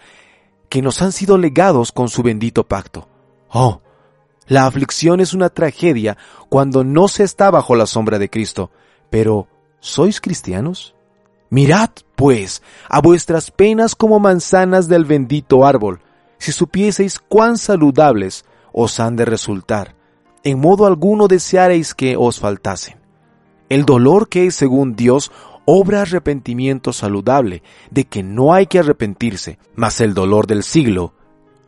que 0.68 0.80
nos 0.80 1.02
han 1.02 1.10
sido 1.10 1.38
legados 1.38 1.90
con 1.90 2.08
su 2.08 2.22
bendito 2.22 2.68
pacto. 2.68 3.08
Oh, 3.48 3.80
la 4.46 4.64
aflicción 4.66 5.18
es 5.18 5.34
una 5.34 5.48
tragedia 5.48 6.16
cuando 6.48 6.84
no 6.84 7.08
se 7.08 7.24
está 7.24 7.50
bajo 7.50 7.74
la 7.74 7.86
sombra 7.86 8.20
de 8.20 8.30
Cristo. 8.30 8.70
Pero, 9.10 9.48
¿sois 9.80 10.20
cristianos? 10.20 10.94
Mirad, 11.48 11.90
pues, 12.14 12.62
a 12.88 13.00
vuestras 13.00 13.50
penas 13.50 13.96
como 13.96 14.20
manzanas 14.20 14.86
del 14.86 15.04
bendito 15.04 15.66
árbol, 15.66 16.00
si 16.38 16.52
supieseis 16.52 17.18
cuán 17.18 17.58
saludables 17.58 18.44
os 18.72 19.00
han 19.00 19.16
de 19.16 19.24
resultar. 19.24 19.96
En 20.44 20.60
modo 20.60 20.86
alguno 20.86 21.26
desearéis 21.26 21.92
que 21.92 22.16
os 22.16 22.38
faltasen. 22.38 23.00
El 23.68 23.84
dolor 23.84 24.28
que 24.28 24.46
es 24.46 24.56
según 24.56 24.96
Dios 24.96 25.30
obra 25.64 26.02
arrepentimiento 26.02 26.92
saludable, 26.92 27.62
de 27.90 28.04
que 28.04 28.22
no 28.22 28.52
hay 28.52 28.66
que 28.66 28.78
arrepentirse, 28.78 29.58
mas 29.74 30.00
el 30.00 30.14
dolor 30.14 30.46
del 30.46 30.62
siglo 30.62 31.14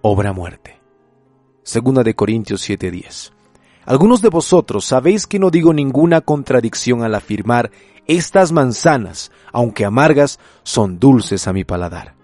obra 0.00 0.32
muerte. 0.32 0.80
Segunda 1.62 2.02
de 2.02 2.14
Corintios 2.14 2.68
7:10. 2.68 3.32
Algunos 3.84 4.22
de 4.22 4.28
vosotros 4.28 4.84
sabéis 4.84 5.26
que 5.26 5.38
no 5.38 5.50
digo 5.50 5.72
ninguna 5.72 6.20
contradicción 6.20 7.02
al 7.02 7.14
afirmar 7.14 7.70
estas 8.06 8.52
manzanas, 8.52 9.30
aunque 9.52 9.84
amargas, 9.84 10.38
son 10.62 10.98
dulces 10.98 11.46
a 11.46 11.52
mi 11.52 11.64
paladar. 11.64 12.14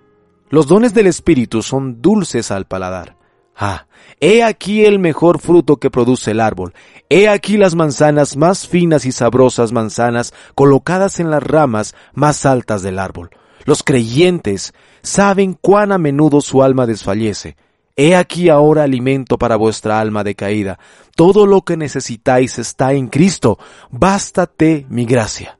Los 0.50 0.66
dones 0.66 0.94
del 0.94 1.06
Espíritu 1.06 1.62
son 1.62 2.00
dulces 2.00 2.50
al 2.50 2.66
paladar. 2.66 3.17
Ah, 3.60 3.86
he 4.20 4.44
aquí 4.44 4.84
el 4.84 5.00
mejor 5.00 5.40
fruto 5.40 5.78
que 5.78 5.90
produce 5.90 6.30
el 6.30 6.40
árbol. 6.40 6.74
He 7.08 7.28
aquí 7.28 7.56
las 7.56 7.74
manzanas 7.74 8.36
más 8.36 8.68
finas 8.68 9.04
y 9.04 9.10
sabrosas 9.10 9.72
manzanas 9.72 10.32
colocadas 10.54 11.18
en 11.18 11.30
las 11.30 11.42
ramas 11.42 11.96
más 12.14 12.46
altas 12.46 12.82
del 12.82 13.00
árbol. 13.00 13.30
Los 13.64 13.82
creyentes 13.82 14.72
saben 15.02 15.58
cuán 15.60 15.90
a 15.90 15.98
menudo 15.98 16.40
su 16.40 16.62
alma 16.62 16.86
desfallece. 16.86 17.56
He 17.96 18.14
aquí 18.14 18.48
ahora 18.48 18.84
alimento 18.84 19.38
para 19.38 19.56
vuestra 19.56 19.98
alma 19.98 20.22
decaída. 20.22 20.78
Todo 21.16 21.46
lo 21.46 21.62
que 21.62 21.76
necesitáis 21.76 22.60
está 22.60 22.92
en 22.92 23.08
Cristo. 23.08 23.58
Bástate 23.90 24.86
mi 24.88 25.04
gracia. 25.04 25.58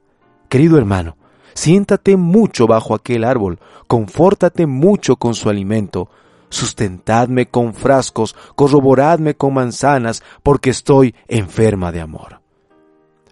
Querido 0.49 0.79
hermano, 0.79 1.17
siéntate 1.55 2.17
mucho 2.17 2.69
bajo 2.69 2.95
aquel 2.95 3.25
árbol, 3.25 3.59
confórtate 3.89 4.67
mucho 4.67 5.17
con 5.17 5.35
su 5.35 5.51
alimento, 5.51 6.09
sustentadme 6.49 7.47
con 7.47 7.75
frascos, 7.75 8.35
corroboradme 8.55 9.35
con 9.35 9.55
manzanas, 9.55 10.23
porque 10.43 10.71
estoy 10.71 11.15
enferma 11.27 11.93
de 11.93 12.01
amor. 12.01 12.41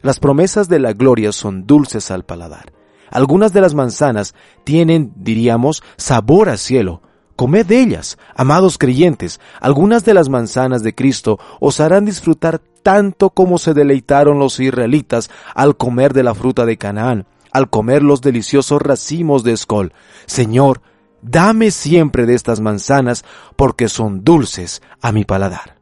Las 0.02 0.20
promesas 0.20 0.68
de 0.68 0.79
la 0.79 0.92
gloria 0.92 1.33
son 1.33 1.66
dulces 1.66 2.11
al 2.11 2.24
paladar. 2.24 2.72
Algunas 3.11 3.52
de 3.52 3.61
las 3.61 3.74
manzanas 3.74 4.35
tienen, 4.64 5.12
diríamos, 5.16 5.83
sabor 5.96 6.48
a 6.48 6.57
cielo. 6.57 7.02
Comed 7.37 7.66
de 7.66 7.81
ellas, 7.81 8.18
amados 8.35 8.79
creyentes. 8.79 9.40
Algunas 9.61 10.05
de 10.05 10.14
las 10.14 10.29
manzanas 10.29 10.83
de 10.83 10.94
Cristo 10.94 11.38
os 11.61 11.81
harán 11.81 12.05
disfrutar 12.05 12.61
tanto 12.83 13.31
como 13.31 13.59
se 13.59 13.74
deleitaron 13.74 14.38
los 14.38 14.61
israelitas 14.61 15.31
al 15.55 15.76
comer 15.76 16.12
de 16.14 16.22
la 16.22 16.35
fruta 16.35 16.64
de 16.64 16.79
Canaán, 16.79 17.26
al 17.52 17.68
comer 17.68 18.02
los 18.02 18.20
deliciosos 18.20 18.81
racimos 18.81 19.42
de 19.42 19.52
Escol. 19.52 19.92
Señor, 20.26 20.83
Dame 21.22 21.70
siempre 21.70 22.26
de 22.26 22.35
estas 22.35 22.61
manzanas 22.61 23.24
porque 23.57 23.88
son 23.88 24.24
dulces 24.24 24.83
a 25.00 25.12
mi 25.12 25.24
paladar. 25.24 25.76